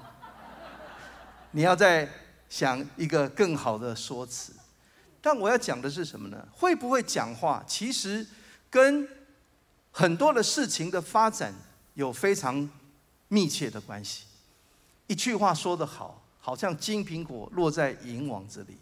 [1.52, 2.08] 你要再
[2.48, 4.52] 想一个更好的说辞。
[5.20, 6.44] 但我要讲的是什么呢？
[6.50, 8.26] 会不会讲话，其实
[8.68, 9.08] 跟
[9.92, 11.54] 很多的事情的发展
[11.94, 12.68] 有非常
[13.28, 14.24] 密切的关系。
[15.06, 18.76] 一句话说得好，好像金苹果落在银网子里，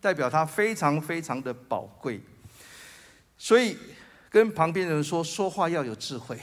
[0.00, 2.18] 代表它非常非常的宝贵。
[3.38, 3.78] 所以，
[4.28, 6.36] 跟旁边人说，说话要有智慧。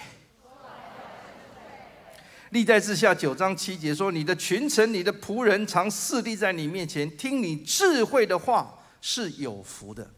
[2.52, 10.10] 历代志下九章七节说：“你的群臣、你的仆人常侍立在你面前，听你智慧的话是有福的。”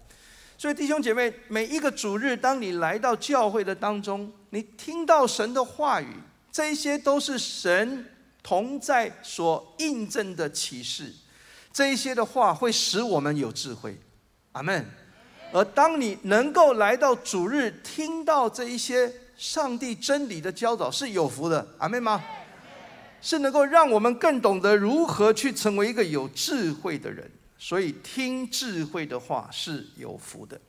[0.56, 6.14] 所以，弟兄姐妹，每一个主日，当你来到教会的当中，你听到神的话语，
[6.52, 8.06] 这些都是神
[8.44, 11.12] 同在所印证的启示。
[11.74, 14.00] 这一些的话会使我们有智慧。
[14.52, 14.86] 阿门。
[15.54, 22.24] 而当你能够来到主日，听到这一些上帝真理的教导，是有福的，阿妹吗？
[23.22, 27.30] 是能够让我们更懂得如何去成为一个有智慧的人。
[27.58, 30.60] 所以听智慧的话是有福的，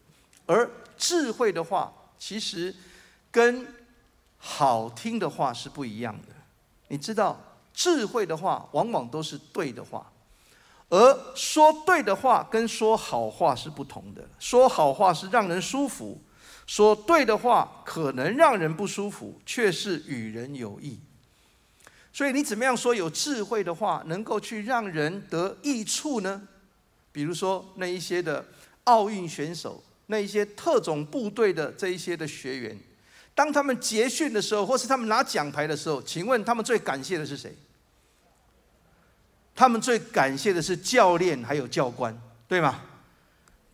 [0.46, 2.74] 而智慧的话其实
[3.30, 3.66] 跟
[4.38, 6.34] 好听的话是不一样的。
[6.88, 7.38] 你知道，
[7.74, 10.10] 智慧的话往往都是对的话。
[10.90, 14.26] 而说对的话跟说好话是不同的。
[14.38, 16.18] 说好话是让人舒服，
[16.66, 20.98] 说对的话可能让人不舒服，却是与人有益。
[22.12, 26.42] 所以你怎么样说有智慧的话，能够去让人得益处呢？
[27.12, 28.44] 比如说那一些的
[28.84, 32.76] 奥运选手，那一些特种部队的这一些的学员，
[33.34, 37.54] 当他们结训的时候，或是他们拿奖牌的时候，请问他们最感谢的是谁？
[39.58, 42.80] 他们最感谢的是教练还有教官，对吗？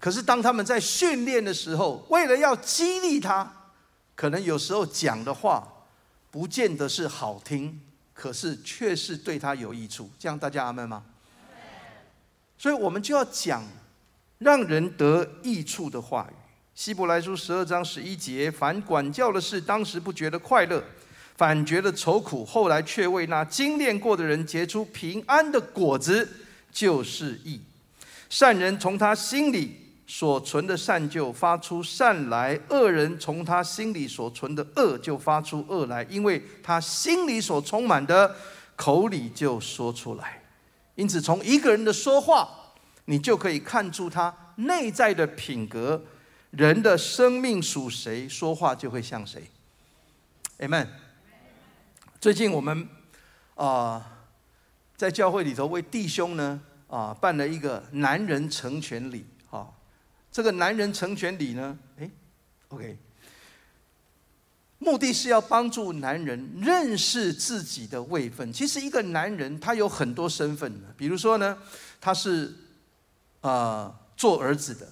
[0.00, 3.52] 可是当他们在训练的时候，为了要激励他，
[4.14, 5.68] 可能有时候讲的话
[6.30, 7.78] 不见得是好听，
[8.14, 10.10] 可是却是对他有益处。
[10.18, 11.02] 这样大家阿门吗？
[12.56, 13.62] 所以我们就要讲
[14.38, 16.34] 让人得益处的话语。
[16.74, 20.82] 希伯来书十二章十一节：凡管教的事，当时不觉得快乐。
[21.36, 26.28] 反觉得愁苦，后来却为那精炼过的人结出平安的果子，
[26.70, 27.60] 就是义。
[28.30, 29.76] 善人从他心里
[30.06, 38.34] 所存的善就发出善来，恶人从他心里所存的恶就发出恶来，因为他心里所充满的，
[38.76, 40.42] 口里就说出来。
[40.94, 42.48] 因此，从一个人的说话，
[43.06, 46.04] 你就可以看出他内在的品格。
[46.50, 49.42] 人的生命属谁，说话就会像谁。
[50.60, 50.86] Amen。
[52.24, 52.88] 最近我们
[53.54, 54.02] 啊，
[54.96, 56.58] 在教会里头为弟兄呢
[56.88, 59.68] 啊办了一个男人成全礼啊。
[60.32, 62.10] 这个男人成全礼呢，哎
[62.68, 62.96] ，OK，
[64.78, 68.50] 目的是要帮助男人认识自己的位分。
[68.50, 71.58] 其实一个男人他有很多身份的，比如说呢，
[72.00, 72.54] 他是
[73.42, 74.90] 啊做儿子的，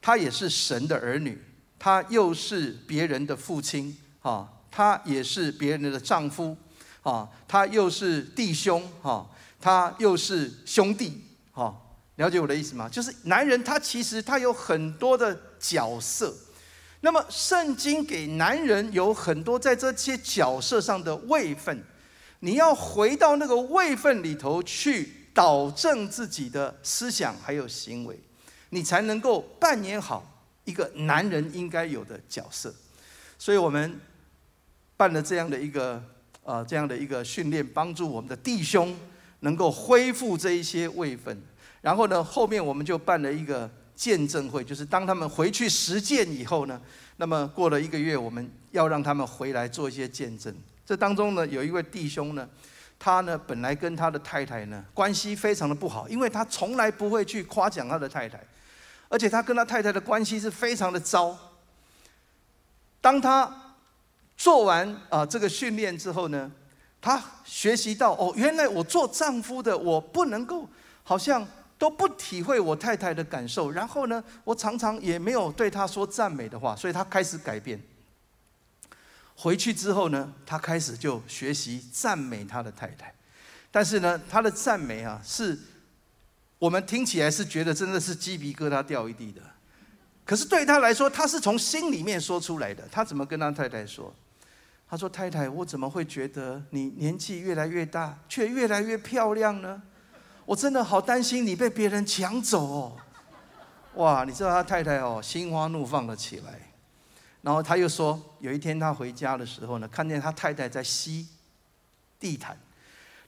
[0.00, 1.38] 他也是神的儿女，
[1.78, 6.56] 他又是别人的父亲啊，他也是别人的丈夫。
[7.02, 9.28] 啊，他又是弟兄，哈，
[9.60, 11.74] 他又是兄弟，哈，
[12.16, 12.88] 了解我的意思吗？
[12.88, 16.34] 就是男人他其实他有很多的角色，
[17.00, 21.82] 那么圣经给男人有很多在这些角色上的位分，
[22.40, 28.20] 你要回到那个位分里头去导正自己的思想还有行为，
[28.68, 32.74] 你才能够扮演好一个男人应该有的角色。
[33.38, 33.98] 所以我们
[34.98, 36.02] 办了这样的一个
[36.42, 38.96] 呃这样的一个训练，帮助我们的弟兄
[39.40, 41.40] 能够恢复这一些位分。
[41.80, 46.80] 然后呢，后面我们就办了一个见证会，就是当他们回去实践以后呢，
[47.16, 50.54] 那么过了一个月，我们要让他们回来做一些见证。
[50.84, 52.48] 这当中呢，有一位弟兄呢，
[52.98, 58.38] 他呢本来跟他的太太呢关系非常的不好，因为他从来不会去夸奖他的太太，
[59.08, 61.38] 而且他跟他太太的关系是非常的糟。
[63.00, 63.50] 当他
[64.40, 66.50] 做完啊这个训练之后呢，
[66.98, 70.66] 他学习到哦，原来我做丈夫的，我不能够
[71.02, 71.46] 好像。
[71.80, 77.80] 都不体会我太太的感受，然后呢，我常常也没有对她说赞美的话，所以她开始改变。
[79.34, 83.14] 回去之后呢，他开始就学习赞美他的太太，
[83.70, 85.58] 但是呢，他的赞美啊，是
[86.58, 89.40] 我们听起来是觉得真的是鸡皮疙瘩掉一地的，
[90.26, 92.86] 可是对他来说，他是从心里面说出来的。
[92.92, 94.14] 他怎么跟他太太说？
[94.90, 99.80] 他说：“太太，我怎么会觉得你年纪越来越大，却越来越漂亮呢？”
[100.44, 102.96] 我真的好担心你被别人抢走哦！
[103.94, 106.72] 哇，你知道他太太哦，心花怒放了起来。
[107.40, 111.28] 然后他又说，有一天他回家的时候呢，看见他太太在吸
[112.18, 112.58] 地毯，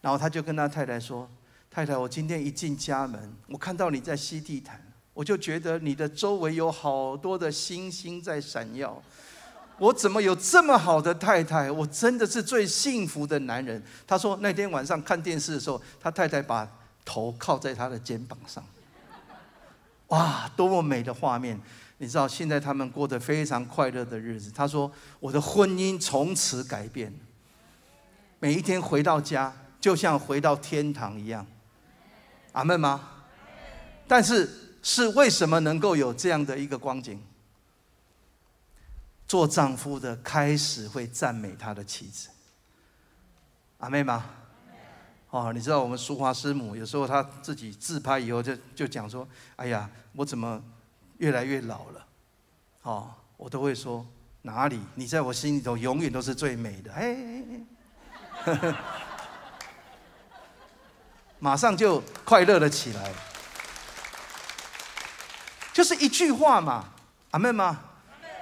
[0.01, 1.31] 然后他就跟他太太说
[1.71, 4.85] ：“太太，我今天一进家门，我看到你在吸地毯，
[5.15, 9.01] 我就觉得你的周围有好多的星星在闪耀。
[9.83, 11.71] 我怎么有这么好的太太？
[11.71, 16.69] 我真的是最幸福的男人。”他说那天晚上看电视的时候，他太太把。
[17.05, 18.65] 头靠在他的肩膀上，
[20.07, 21.61] 哇，多么美的画面！
[21.99, 24.53] 你知道，现在他们过得非常快乐的日子。
[24.55, 27.13] 他说：“我的婚姻从此改变，
[28.39, 31.45] 每一天回到家就像回到天堂一样。”
[32.55, 33.01] 阿门吗？
[34.07, 34.49] 但是
[34.81, 37.21] 是为什么能够有这样的一个光景？
[39.33, 42.29] 做丈夫的开始会赞美他的妻子。
[43.79, 44.27] 阿妹吗？
[45.31, 49.27] 哦，你知道我们淑华师母有时候她自己自拍以后就就讲说
[49.57, 50.63] ：“哎呀，我怎么
[51.17, 52.07] 越来越老了？”
[52.85, 54.07] 哦，我都会说
[54.43, 54.79] ：“哪里？
[54.97, 57.43] 你在我心里头永远都是最美的。”哎，
[61.41, 63.11] 马上就快乐了起来。
[65.73, 66.91] 就是一句话嘛，
[67.31, 67.85] 阿妹吗？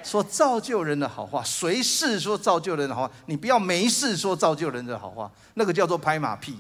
[0.03, 6.59] 说造就人的好话，随事说造就人的好话，你不要没事说造就人的好话，那个叫做拍马屁。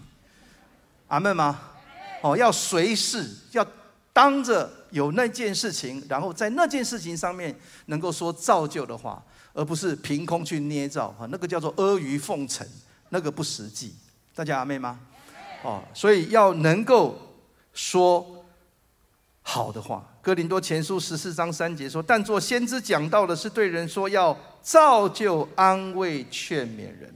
[1.09, 1.59] 阿门吗？
[2.23, 3.67] 哦，要随时要
[4.13, 9.23] 当着有那件事情，然后在那件事情上面能够说造就的话，
[9.55, 12.67] 而不是凭空去捏造哈，那个叫做阿谀奉承，
[13.09, 13.95] 那个不实际。
[14.35, 15.01] 大家阿妹吗？
[15.63, 17.19] 哦，所以要能够
[17.73, 18.45] 说
[19.43, 20.07] 好的话。
[20.23, 27.11] 哥林多前书十四章三节说：“但做先知讲到的是对人说，要造就、安慰、劝勉人。”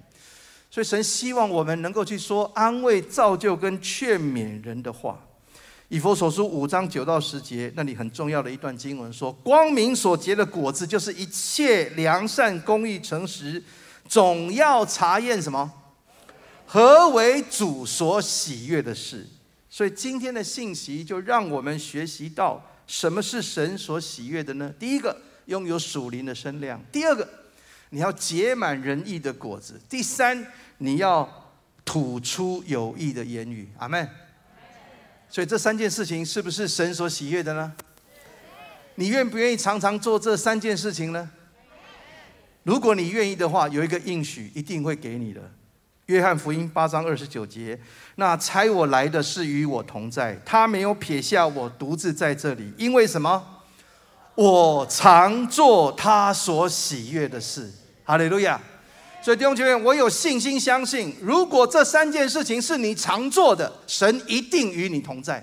[0.70, 5.20] 所以神希望我们能够去说安慰、造就跟劝勉人的话。
[5.88, 13.62] 以佛所书五章九到十节，那里很重要的一段经文说：“光明所结的果子，就是一切良善、公义、诚实，
[14.09, 15.70] 总要查验什么？
[16.64, 19.26] 何为主所喜悦的事？”
[19.68, 24.72] 所以今天的信息就让我们学习到什么是神所喜悦的呢？
[24.78, 25.16] 第一个，
[25.47, 27.28] 拥有属灵的身量；第二个，
[27.91, 30.47] 你要结满仁义的果子；第三。
[30.78, 31.55] 你要
[31.85, 34.07] 吐出有益的言语，阿门。
[35.30, 37.72] 所以这三件事情是不是神所喜悦的呢？
[38.97, 41.30] 你愿不愿意常常做这三件事情呢？
[42.64, 45.49] 如果你愿意的话，有一个应许一定会给你的。
[46.07, 47.78] 约翰福音八章二十九节，
[48.16, 53.42] 那差我来的是与我同在，他没有撇下我独自在这里，因为什么？
[54.34, 57.72] 我常做他所喜悦的事。
[58.05, 58.61] 哈利路亚。
[59.22, 65.42] 所以弟兄姐妹，我有信心相信，如果这三件事情是你常做的，神一定与你同在。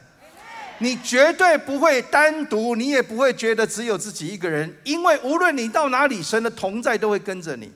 [0.78, 7.72] 你绝对不会单独，你也不会觉得只有自己一个人，因为无论你到哪里，神的同在都会跟着你。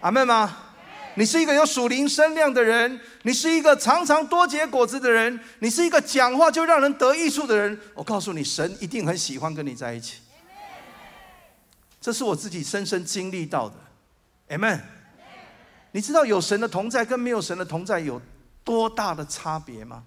[0.00, 0.56] 阿门吗？
[1.14, 7.78] 你是一个有属灵声量的人，你是一个常常多结果子的人，你是一个讲话就让人得益处的人。
[7.94, 10.20] 我告诉你，神一定很喜欢跟你在一起。
[12.00, 13.76] 这是我自己深深经历到的。
[14.56, 14.80] Amen。
[15.92, 18.20] 你知道有神的同在跟没有神的同在有
[18.64, 20.02] 多大的差别吗？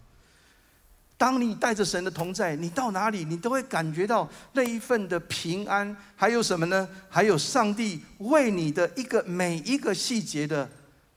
[1.17, 5.95] 当你带着神的同在，你到哪里，你都会感觉到那一份的平安。
[6.15, 6.89] 还有什么呢？
[7.07, 10.69] 还有上帝为你的一个每一个细节的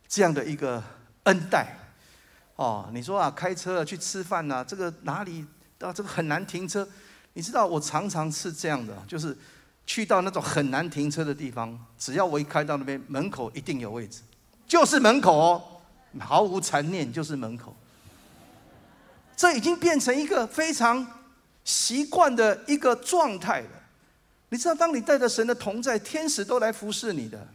[0.08, 0.82] 这样的一个
[1.24, 1.76] 恩待。
[2.56, 5.46] 哦，你说啊，开车去吃饭呐，这个哪里
[5.78, 6.88] 啊，这个很难停车。
[7.34, 9.36] 你知道，我常常是这样的，就是
[9.86, 14.22] 去到那种很难停车的地方，只要我一开到那边，门口一定有位置，
[14.66, 15.62] 就是门口哦，
[16.18, 17.76] 毫无残念，就是门口。
[19.36, 21.06] 这已经变成一个非常
[21.62, 23.70] 习惯的一个状态了。
[24.48, 27.46] 你知道，当你带着神的同在，天使都来服侍你的，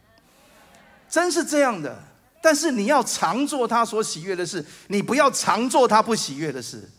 [1.10, 2.02] 真是这样的。
[2.44, 6.90] 但是你要常做他所喜悦的事，你不要常做他不喜悦的事。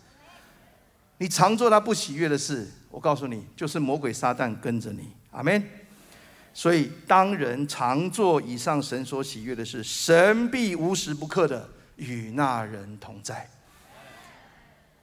[1.18, 5.12] 你常做他不喜悦的事，我告诉你，就是魔鬼撒旦跟着你。
[5.32, 5.62] 阿门。
[6.54, 13.46] 所以，当人常做以上神所喜悦的事，神必无时不刻的与那人同在。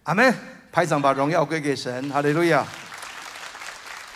[0.03, 0.33] 阿门！
[0.71, 2.09] 拍掌，把荣耀归给神。
[2.09, 2.65] 哈利路亚！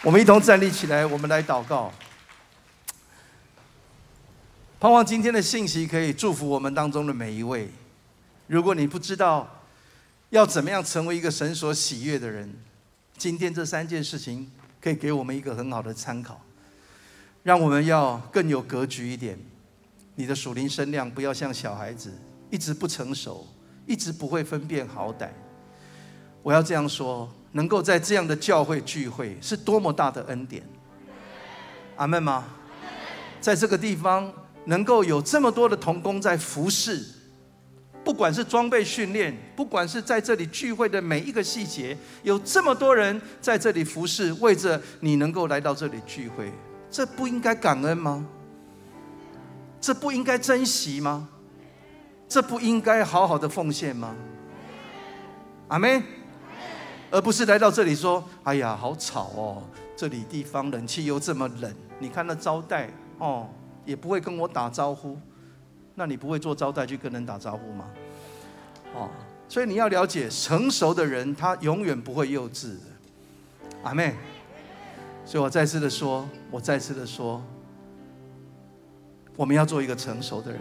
[0.02, 1.94] 我们一同站立起来，我们来祷告。
[4.86, 7.68] 盼望今天的信息可以祝福我们当中的每一位。
[8.46, 9.50] 如果你不知道
[10.30, 12.54] 要怎么样成为一个神所喜悦的人，
[13.18, 14.48] 今天这三件事情
[14.80, 16.40] 可以给我们一个很好的参考，
[17.42, 19.40] 让我们要更有格局一点。
[20.14, 22.14] 你的属灵声量不要像小孩子，
[22.52, 23.48] 一直不成熟，
[23.88, 25.30] 一直不会分辨好歹。
[26.44, 30.62] 我要这样说，能够在这样的教会聚会，是多么大的恩典。
[31.96, 32.46] 阿门吗？
[33.42, 34.32] 在这个地方
[34.66, 37.04] 能够有这么多的童工在服侍，
[38.04, 46.52] 不管是装备训练，不管是在这里聚会的每一个细节，有这么多人在这里服侍，为着你能够来到这里聚会，
[46.90, 48.26] 这不应该感恩吗？
[49.80, 51.30] 这不应该珍惜吗？
[52.28, 54.16] 这不应该好好的奉献吗？
[55.68, 56.04] 阿门。
[57.12, 59.64] 而不是来到这里说：“哎呀，好吵哦！
[59.96, 62.90] 这里地方冷气又这么冷，你看那招待
[63.20, 63.48] 哦，
[63.86, 65.18] 也不会跟我打招呼。
[65.94, 67.86] 那你不会做招待去跟人打招呼吗？
[68.94, 69.10] 哦，
[69.48, 72.82] 所以你要了解，成熟的人他永远不会幼稚的。
[73.84, 74.14] 阿妹，
[75.26, 77.42] 所以我再次的说，我再次的说，
[79.36, 80.60] 我们要做一个成熟的人。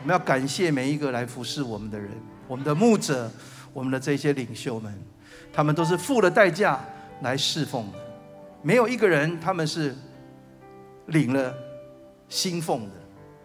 [0.00, 2.10] 我们要感谢每一个来服侍我们的人，
[2.46, 3.30] 我们的牧者，
[3.72, 4.92] 我们的这些领袖们。”
[5.52, 6.80] 他们都是付了代价
[7.20, 7.98] 来侍奉的，
[8.62, 9.94] 没有一个人他们是
[11.06, 11.54] 领了
[12.32, 12.94] 薪俸的，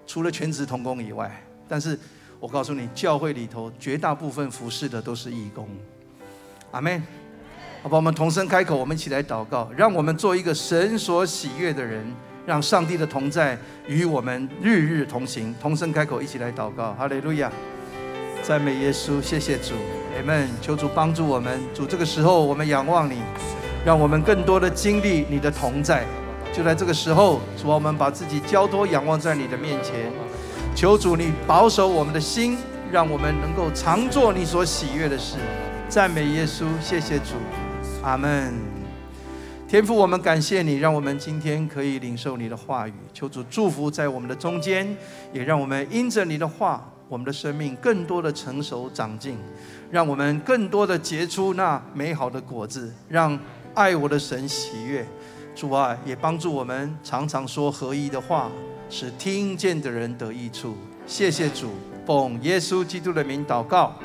[0.05, 1.29] 除了全职童工以外。
[1.67, 1.99] 但是
[2.39, 5.67] 我告诉你，教会里头绝大部分服侍的都是义工。
[6.71, 7.03] 阿门。
[7.83, 12.05] 好吧，我们同声开口，我们一起来祷告，让我们做一个神所喜悦的人，
[12.45, 13.57] 让上帝的同在
[13.87, 15.53] 与我们日日同行。
[15.59, 16.93] 同声开口，一起来祷告。
[16.93, 17.51] 哈利路亚，
[18.41, 19.73] 赞美耶稣，谢谢主。
[20.17, 20.47] 阿门！
[20.61, 23.21] 求主帮助我们，主这个时候我们仰望你，
[23.85, 26.05] 让我们更多的经历你的同在。
[26.53, 30.11] 就在这个时候，主我们把自己交托仰望在你的面前，
[30.75, 32.57] 求主你保守我们的心，
[32.91, 35.37] 让我们能够常做你所喜悦的事。
[35.87, 37.35] 赞美耶稣，谢谢主，
[38.03, 38.53] 阿门。
[39.67, 42.93] 天父，我们感谢你，让我们今天可以领受你的话语。
[43.13, 44.87] 求主祝福在我们的中间，
[45.33, 49.37] 也让我们因着你的话，我们的生命更多的成熟长进。
[49.89, 53.37] 让我们更多的结出那美好的果子，让
[53.73, 55.07] 爱我的神喜悦。
[55.57, 58.51] 主啊，也帮助我们常常说合一的话，
[58.91, 60.77] 使听见的人得益处。
[61.07, 61.71] 谢谢主，
[62.05, 63.95] 奉耶稣基督的名祷告，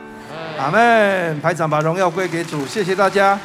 [0.58, 1.38] 阿门。
[1.42, 3.38] 排长把荣耀归给主，谢谢大家。